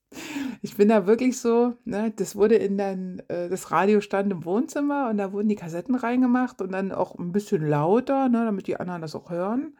ich 0.62 0.76
bin 0.76 0.88
da 0.88 1.06
wirklich 1.06 1.40
so, 1.40 1.74
ne, 1.84 2.12
das 2.14 2.36
wurde 2.36 2.56
in 2.56 2.76
dann, 2.76 3.22
äh, 3.28 3.48
das 3.48 3.70
Radio 3.70 4.00
stand 4.00 4.30
im 4.32 4.44
Wohnzimmer 4.44 5.08
und 5.08 5.18
da 5.18 5.32
wurden 5.32 5.48
die 5.48 5.56
Kassetten 5.56 5.94
reingemacht 5.94 6.60
und 6.60 6.72
dann 6.72 6.92
auch 6.92 7.14
ein 7.18 7.32
bisschen 7.32 7.66
lauter, 7.66 8.28
ne, 8.28 8.44
damit 8.44 8.66
die 8.66 8.78
anderen 8.78 9.02
das 9.02 9.14
auch 9.14 9.30
hören. 9.30 9.74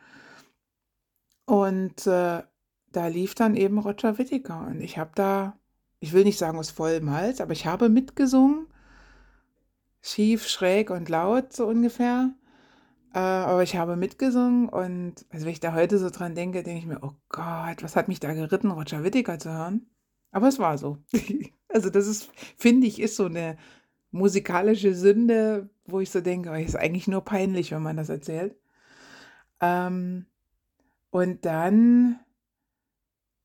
Und 1.45 2.07
äh, 2.07 2.43
da 2.93 3.07
lief 3.07 3.35
dann 3.35 3.57
eben 3.57 3.79
Roger 3.79 4.19
Whittaker. 4.19 4.67
Und 4.69 4.81
ich 4.81 4.99
habe 4.99 5.11
da, 5.15 5.59
ich 6.01 6.13
will 6.13 6.25
nicht 6.25 6.39
sagen 6.39 6.59
aus 6.59 6.71
vollem 6.71 7.11
Hals, 7.11 7.41
aber 7.41 7.53
ich 7.53 7.67
habe 7.67 7.89
mitgesungen. 7.89 8.67
Schief, 10.01 10.49
schräg 10.49 10.91
und 10.91 11.09
laut, 11.09 11.53
so 11.53 11.67
ungefähr. 11.67 12.35
Äh, 13.15 13.19
aber 13.19 13.63
ich 13.63 13.77
habe 13.77 13.97
mitgesungen 13.97 14.69
und 14.69 15.27
also 15.31 15.45
wenn 15.45 15.53
ich 15.53 15.61
da 15.61 15.75
heute 15.75 15.99
so 15.99 16.09
dran 16.11 16.35
denke, 16.35 16.63
denke 16.63 16.79
ich 16.81 16.87
mir, 16.87 17.03
oh 17.03 17.13
Gott, 17.29 17.83
was 17.83 17.95
hat 17.95 18.09
mich 18.09 18.21
da 18.21 18.33
geritten, 18.33 18.71
Roger 18.71 19.05
Whittaker 19.05 19.39
zu 19.39 19.53
hören? 19.53 19.87
Aber 20.31 20.49
es 20.49 20.59
war 20.59 20.79
so. 20.79 20.99
also 21.69 21.91
das 21.91 22.07
ist, 22.07 22.31
finde 22.57 22.87
ich, 22.87 23.01
ist 23.01 23.17
so 23.17 23.27
eine 23.27 23.59
musikalische 24.11 24.95
Sünde, 24.95 25.71
wo 25.87 26.01
ich 26.01 26.11
so 26.11 26.21
denke, 26.21 26.51
oh, 26.51 26.55
ist 26.55 26.77
eigentlich 26.77 27.09
nur 27.09 27.23
peinlich, 27.25 27.71
wenn 27.73 27.83
man 27.83 27.97
das 27.97 28.09
erzählt. 28.09 28.57
Ähm, 29.61 30.27
und 31.13 31.45
dann 31.45 32.19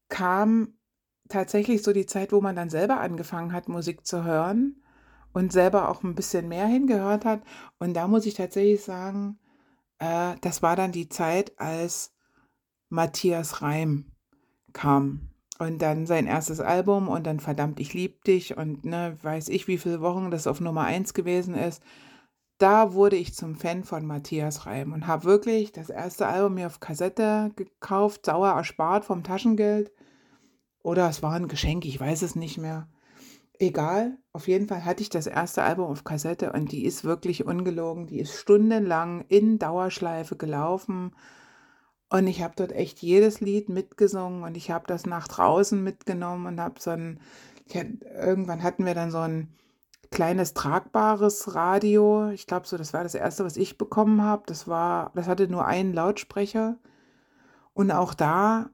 kam 0.08 0.80
tatsächlich 1.28 1.84
so 1.84 1.92
die 1.92 2.06
Zeit, 2.06 2.32
wo 2.32 2.40
man 2.40 2.56
dann 2.56 2.70
selber 2.70 3.02
angefangen 3.02 3.52
hat, 3.52 3.68
Musik 3.68 4.06
zu 4.06 4.24
hören 4.24 4.82
und 5.34 5.52
selber 5.52 5.90
auch 5.90 6.02
ein 6.02 6.16
bisschen 6.16 6.48
mehr 6.48 6.66
hingehört 6.66 7.26
hat. 7.26 7.42
Und 7.78 7.94
da 7.94 8.08
muss 8.08 8.26
ich 8.26 8.36
tatsächlich 8.36 8.82
sagen, 8.84 9.38
äh, 10.00 10.36
das 10.40 10.64
war 10.64 10.78
dann 10.78 10.94
die 10.94 11.10
Zeit, 11.10 11.60
als 11.60 12.16
Matthias 12.88 13.62
Reim 13.62 14.14
kam. 14.72 15.30
Und 15.60 15.82
dann 15.82 16.06
sein 16.06 16.26
erstes 16.26 16.62
Album 16.62 17.10
und 17.10 17.28
dann 17.28 17.42
verdammt, 17.42 17.82
ich 17.82 17.94
lieb 17.94 18.24
dich 18.24 18.56
und 18.56 18.86
ne, 18.86 19.18
weiß 19.22 19.50
ich, 19.50 19.68
wie 19.68 19.78
viele 19.78 20.00
Wochen 20.00 20.32
das 20.32 20.48
auf 20.48 20.62
Nummer 20.62 20.84
1 20.84 21.14
gewesen 21.14 21.54
ist. 21.54 21.84
Da 22.58 22.94
wurde 22.94 23.18
ich 23.18 23.36
zum 23.36 23.56
Fan 23.56 23.84
von 23.84 24.06
Matthias 24.06 24.66
Reim 24.66 24.92
und 24.92 25.06
habe 25.06 25.26
wirklich 25.26 25.72
das 25.72 25.90
erste 25.90 26.28
Album 26.28 26.56
mir 26.56 26.68
auf 26.68 26.80
Kassette 26.80 27.52
gekauft, 27.56 28.26
sauer 28.26 28.50
erspart 28.50 29.06
vom 29.06 29.24
Taschengeld. 29.24 29.92
Oder 30.82 31.08
es 31.08 31.22
war 31.22 31.34
ein 31.34 31.50
Geschenk, 31.50 31.86
ich 31.86 32.00
weiß 32.00 32.24
es 32.24 32.36
nicht 32.36 32.58
mehr. 32.58 32.88
Egal, 33.60 34.18
auf 34.34 34.48
jeden 34.48 34.68
Fall 34.68 34.86
hatte 34.86 35.02
ich 35.02 35.10
das 35.10 35.28
erste 35.28 35.64
Album 35.64 35.86
auf 35.86 36.04
Kassette 36.04 36.52
und 36.52 36.72
die 36.72 36.86
ist 36.86 37.04
wirklich 37.04 37.46
ungelogen. 37.46 38.08
Die 38.08 38.20
ist 38.20 38.34
stundenlang 38.34 39.26
in 39.28 39.60
Dauerschleife 39.60 40.36
gelaufen 40.36 41.12
und 42.10 42.26
ich 42.26 42.42
habe 42.42 42.54
dort 42.56 42.72
echt 42.72 43.02
jedes 43.02 43.40
Lied 43.42 43.70
mitgesungen 43.70 44.44
und 44.44 44.58
ich 44.58 44.72
habe 44.72 44.86
das 44.88 45.06
nach 45.06 45.28
draußen 45.28 45.84
mitgenommen 45.84 46.46
und 46.48 46.60
habe 46.60 46.80
so 46.80 46.92
ein, 46.92 47.20
hab, 47.74 47.86
irgendwann 48.04 48.64
hatten 48.64 48.86
wir 48.86 48.96
dann 48.96 49.12
so 49.12 49.20
ein 49.20 49.50
kleines 50.18 50.56
tragbares 50.56 51.54
Radio. 51.54 52.32
Ich 52.32 52.48
glaube 52.48 52.66
so, 52.66 52.76
das 52.76 52.92
war 52.92 53.04
das 53.04 53.14
erste, 53.14 53.46
was 53.46 53.56
ich 53.56 53.78
bekommen 53.78 54.24
habe. 54.24 54.42
Das 54.48 54.68
war, 54.68 55.12
das 55.14 55.28
hatte 55.28 55.48
nur 55.48 55.68
einen 55.68 55.94
Lautsprecher 55.94 56.80
und 57.76 57.92
auch 57.92 58.16
da, 58.16 58.72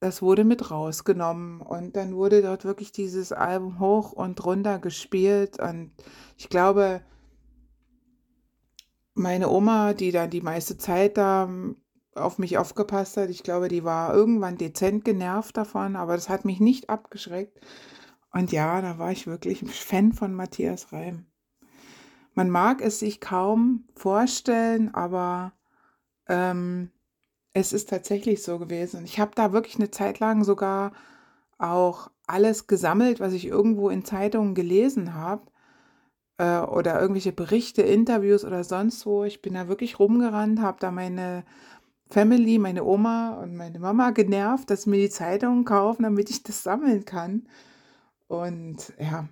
das 0.00 0.20
wurde 0.20 0.44
mit 0.44 0.70
rausgenommen 0.70 1.62
und 1.62 1.96
dann 1.96 2.14
wurde 2.14 2.42
dort 2.42 2.66
wirklich 2.66 2.92
dieses 2.92 3.32
Album 3.32 3.78
hoch 3.78 4.12
und 4.12 4.44
runter 4.44 4.78
gespielt 4.78 5.58
und 5.58 5.90
ich 6.36 6.50
glaube, 6.50 7.00
meine 9.14 9.48
Oma, 9.48 9.94
die 9.94 10.12
dann 10.12 10.28
die 10.28 10.42
meiste 10.42 10.76
Zeit 10.76 11.16
da 11.16 11.48
auf 12.14 12.36
mich 12.36 12.58
aufgepasst 12.58 13.16
hat. 13.16 13.30
Ich 13.30 13.42
glaube, 13.42 13.68
die 13.68 13.84
war 13.84 14.14
irgendwann 14.14 14.58
dezent 14.58 15.02
genervt 15.06 15.56
davon, 15.56 15.96
aber 15.96 16.14
das 16.14 16.28
hat 16.28 16.44
mich 16.44 16.60
nicht 16.60 16.90
abgeschreckt. 16.90 17.58
Und 18.34 18.50
ja, 18.50 18.82
da 18.82 18.98
war 18.98 19.12
ich 19.12 19.28
wirklich 19.28 19.62
ein 19.62 19.68
Fan 19.68 20.12
von 20.12 20.34
Matthias 20.34 20.92
Reim. 20.92 21.24
Man 22.34 22.50
mag 22.50 22.80
es 22.80 22.98
sich 22.98 23.20
kaum 23.20 23.84
vorstellen, 23.94 24.92
aber 24.92 25.52
ähm, 26.28 26.90
es 27.52 27.72
ist 27.72 27.88
tatsächlich 27.88 28.42
so 28.42 28.58
gewesen. 28.58 29.04
Ich 29.04 29.20
habe 29.20 29.30
da 29.36 29.52
wirklich 29.52 29.76
eine 29.76 29.92
Zeit 29.92 30.18
lang 30.18 30.42
sogar 30.42 30.92
auch 31.58 32.10
alles 32.26 32.66
gesammelt, 32.66 33.20
was 33.20 33.34
ich 33.34 33.46
irgendwo 33.46 33.88
in 33.88 34.04
Zeitungen 34.04 34.56
gelesen 34.56 35.14
habe 35.14 35.42
äh, 36.38 36.58
oder 36.58 37.00
irgendwelche 37.00 37.32
Berichte, 37.32 37.82
Interviews 37.82 38.44
oder 38.44 38.64
sonst 38.64 39.06
wo. 39.06 39.22
Ich 39.22 39.42
bin 39.42 39.54
da 39.54 39.68
wirklich 39.68 40.00
rumgerannt, 40.00 40.60
habe 40.60 40.78
da 40.80 40.90
meine 40.90 41.44
Family, 42.10 42.58
meine 42.58 42.82
Oma 42.82 43.38
und 43.40 43.54
meine 43.54 43.78
Mama 43.78 44.10
genervt, 44.10 44.70
dass 44.70 44.86
mir 44.86 44.98
die 44.98 45.10
Zeitungen 45.10 45.64
kaufen, 45.64 46.02
damit 46.02 46.30
ich 46.30 46.42
das 46.42 46.64
sammeln 46.64 47.04
kann. 47.04 47.46
Und 48.26 48.92
ja, 48.98 49.28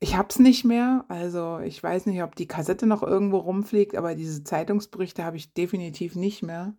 ich 0.00 0.16
habe 0.16 0.28
es 0.30 0.38
nicht 0.38 0.64
mehr. 0.64 1.04
Also 1.08 1.58
ich 1.60 1.82
weiß 1.82 2.06
nicht, 2.06 2.22
ob 2.22 2.34
die 2.36 2.46
Kassette 2.46 2.86
noch 2.86 3.02
irgendwo 3.02 3.38
rumfliegt, 3.38 3.96
aber 3.96 4.14
diese 4.14 4.44
Zeitungsberichte 4.44 5.24
habe 5.24 5.36
ich 5.36 5.52
definitiv 5.52 6.14
nicht 6.16 6.42
mehr. 6.42 6.74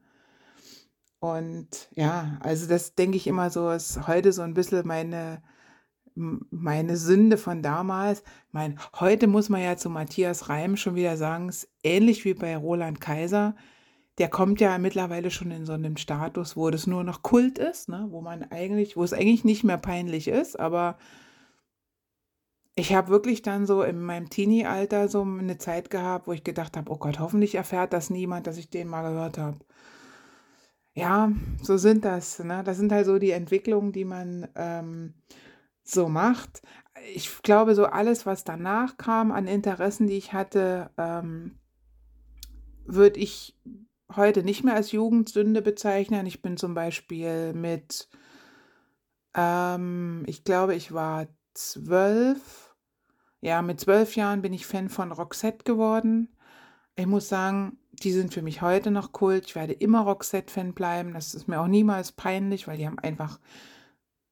Und 1.19 1.89
ja, 1.95 2.38
also 2.41 2.67
das 2.67 2.95
denke 2.95 3.17
ich 3.17 3.27
immer 3.27 3.49
so, 3.49 3.71
ist 3.71 4.08
heute 4.08 4.32
so 4.32 4.43
ein 4.43 4.53
bisschen 4.53 4.86
meine, 4.88 5.41
meine 6.15 6.97
Sünde 6.97 7.38
von 7.38 7.63
damals. 7.63 8.23
Mein, 8.51 8.80
heute 8.99 9.27
muss 9.27 9.49
man 9.49 9.62
ja 9.62 9.77
zu 9.77 9.89
Matthias 9.89 10.49
Reim 10.49 10.77
schon 10.77 10.95
wieder 10.95 11.17
sagen, 11.17 11.49
ist 11.49 11.69
ähnlich 11.84 12.23
wie 12.23 12.34
bei 12.34 12.56
Roland 12.56 13.01
Kaiser 13.01 13.56
der 14.17 14.30
kommt 14.30 14.60
ja 14.60 14.77
mittlerweile 14.77 15.30
schon 15.30 15.51
in 15.51 15.65
so 15.65 15.73
einem 15.73 15.97
Status, 15.97 16.58
wo 16.58 16.69
das 16.69 16.88
nur 16.88 17.03
noch 17.03 17.21
Kult 17.21 17.60
ist, 17.60 17.88
ne? 17.89 18.08
wo 18.10 18.21
man 18.21 18.43
eigentlich, 18.43 18.97
wo 18.97 19.03
es 19.03 19.13
eigentlich 19.13 19.43
nicht 19.43 19.63
mehr 19.63 19.77
peinlich 19.77 20.27
ist, 20.27 20.60
aber 20.60 20.97
ich 22.80 22.94
habe 22.94 23.10
wirklich 23.10 23.42
dann 23.42 23.66
so 23.66 23.82
in 23.82 24.00
meinem 24.00 24.30
Teenie-Alter 24.30 25.08
so 25.08 25.24
eine 25.24 25.58
Zeit 25.58 25.90
gehabt, 25.90 26.28
wo 26.28 26.32
ich 26.32 26.44
gedacht 26.44 26.78
habe, 26.78 26.92
oh 26.92 26.98
Gott, 26.98 27.18
hoffentlich 27.18 27.56
erfährt 27.56 27.92
das 27.92 28.12
niemand, 28.12 28.46
dass 28.46 28.58
ich 28.58 28.70
den 28.70 28.88
mal 28.88 29.02
gehört 29.02 29.40
habe. 29.40 29.58
Ja, 30.94 31.32
so 31.63 31.78
sind 31.78 32.06
das. 32.06 32.38
Ne? 32.38 32.63
Das 32.63 32.78
sind 32.78 32.92
halt 32.92 33.08
so 33.08 33.18
die 33.18 33.32
Entwicklungen, 33.32 33.94
die 33.94 34.06
man 34.06 34.48
ähm, 34.56 35.16
so 35.84 36.08
macht. 36.08 36.62
Ich 37.16 37.42
glaube, 37.42 37.74
so 37.74 37.86
alles, 37.86 38.28
was 38.28 38.44
danach 38.44 38.98
kam 38.98 39.32
an 39.32 39.48
Interessen, 39.48 40.06
die 40.06 40.18
ich 40.18 40.34
hatte, 40.34 40.92
ähm, 41.00 41.58
würde 42.86 43.20
ich 43.20 43.60
heute 44.16 44.44
nicht 44.44 44.63
mehr 44.63 44.76
als 44.76 44.92
Jugendsünde 44.92 45.63
bezeichnen. 45.63 46.28
Ich 46.28 46.44
bin 46.44 46.58
zum 46.58 46.76
Beispiel 46.76 47.54
mit, 47.54 48.08
ähm, 49.34 50.24
ich 50.28 50.44
glaube, 50.44 50.76
ich 50.76 50.94
war 50.94 51.26
zwölf. 51.56 52.66
Ja, 53.41 53.62
mit 53.62 53.80
zwölf 53.80 54.15
Jahren 54.15 54.41
bin 54.41 54.54
ich 54.54 54.65
Fan 54.65 54.89
von 54.89 55.12
Roxette 55.12 55.63
geworden. 55.63 56.30
Ich 56.95 57.06
muss 57.06 57.30
sagen, 57.30 57.78
die 57.91 58.12
sind 58.12 58.34
für 58.34 58.41
mich 58.41 58.62
heute 58.62 58.91
noch 58.91 59.12
Kult. 59.12 59.45
Ich 59.45 59.56
werde 59.56 59.73
immer 59.73 60.02
Roxette-Fan 60.02 60.73
bleiben. 60.73 61.13
Das 61.13 61.36
ist 61.36 61.47
mir 61.47 61.60
auch 61.62 61.67
niemals 61.67 62.12
peinlich, 62.12 62.67
weil 62.67 62.78
die 62.78 62.88
haben 62.88 63.00
einfach 63.00 63.39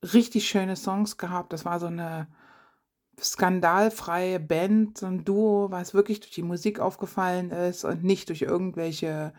richtig 0.02 0.48
schöne 0.48 0.76
Songs 0.76 1.16
gehabt. 1.16 1.52
Das 1.52 1.64
war 1.64 1.80
so 1.80 1.86
eine 1.86 2.28
skandalfreie 3.20 4.40
Band, 4.40 4.98
so 4.98 5.06
ein 5.06 5.24
Duo, 5.24 5.70
was 5.70 5.94
wirklich 5.94 6.20
durch 6.20 6.32
die 6.32 6.42
Musik 6.42 6.80
aufgefallen 6.80 7.50
ist 7.50 7.84
und 7.84 8.04
nicht 8.04 8.28
durch 8.28 8.42
irgendwelche 8.42 9.32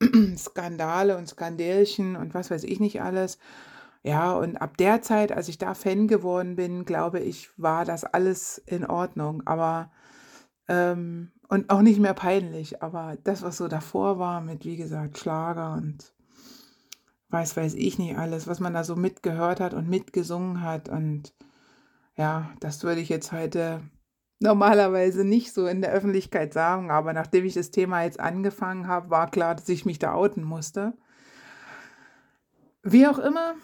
Skandale 0.36 1.16
und 1.16 1.28
Skandälchen 1.28 2.16
und 2.16 2.34
was 2.34 2.50
weiß 2.50 2.64
ich 2.64 2.80
nicht 2.80 3.02
alles. 3.02 3.38
Ja, 4.02 4.32
und 4.34 4.56
ab 4.56 4.76
der 4.76 5.02
Zeit, 5.02 5.32
als 5.32 5.48
ich 5.48 5.58
da 5.58 5.74
Fan 5.74 6.08
geworden 6.08 6.56
bin, 6.56 6.84
glaube 6.84 7.20
ich, 7.20 7.50
war 7.56 7.84
das 7.84 8.04
alles 8.04 8.58
in 8.58 8.86
Ordnung. 8.86 9.42
Aber, 9.46 9.90
ähm, 10.68 11.32
und 11.48 11.70
auch 11.70 11.82
nicht 11.82 12.00
mehr 12.00 12.14
peinlich. 12.14 12.82
Aber 12.82 13.16
das, 13.24 13.42
was 13.42 13.56
so 13.56 13.68
davor 13.68 14.18
war, 14.18 14.40
mit, 14.40 14.64
wie 14.64 14.76
gesagt, 14.76 15.18
Schlager 15.18 15.74
und 15.74 16.14
weiß, 17.30 17.56
weiß 17.56 17.74
ich 17.74 17.98
nicht 17.98 18.16
alles, 18.16 18.46
was 18.46 18.60
man 18.60 18.74
da 18.74 18.84
so 18.84 18.96
mitgehört 18.96 19.60
hat 19.60 19.74
und 19.74 19.88
mitgesungen 19.88 20.62
hat. 20.62 20.88
Und 20.88 21.34
ja, 22.16 22.50
das 22.60 22.82
würde 22.84 23.00
ich 23.00 23.08
jetzt 23.08 23.32
heute 23.32 23.82
normalerweise 24.40 25.24
nicht 25.24 25.52
so 25.52 25.66
in 25.66 25.82
der 25.82 25.92
Öffentlichkeit 25.92 26.52
sagen, 26.52 26.90
aber 26.90 27.12
nachdem 27.12 27.44
ich 27.44 27.54
das 27.54 27.70
Thema 27.70 28.04
jetzt 28.04 28.20
angefangen 28.20 28.86
habe, 28.86 29.10
war 29.10 29.30
klar, 29.30 29.54
dass 29.54 29.68
ich 29.68 29.84
mich 29.84 29.98
da 29.98 30.14
outen 30.14 30.44
musste. 30.44 30.94
Wie 32.82 33.06
auch 33.06 33.18
immer, 33.18 33.54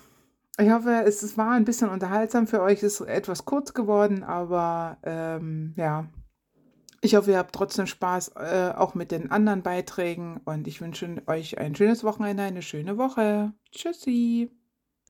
ich 0.59 0.71
hoffe, 0.71 1.03
es, 1.05 1.37
war 1.37 1.53
ein 1.53 1.65
bisschen 1.65 1.89
unterhaltsam 1.89 2.47
für 2.47 2.63
euch, 2.63 2.83
es 2.83 3.01
ist 3.01 3.09
etwas 3.09 3.45
kurz 3.45 3.75
geworden, 3.75 4.23
aber 4.23 4.99
ähm, 5.03 5.75
ja, 5.77 6.07
ich 7.01 7.17
hoffe, 7.17 7.33
ihr 7.33 7.39
habt 7.39 7.55
trotzdem 7.55 7.87
Spaß 7.87 8.33
äh, 8.37 8.73
auch 8.75 8.95
mit 8.95 9.11
den 9.11 9.31
anderen 9.31 9.63
Beiträgen 9.63 10.41
und 10.45 10.67
ich 10.67 10.81
wünsche 10.81 11.23
euch 11.27 11.59
ein 11.59 11.75
schönes 11.75 12.03
Wochenende, 12.03 12.45
eine 12.45 12.63
schöne 12.63 12.97
Woche. 12.97 13.53
Tschüssi. 13.73 14.51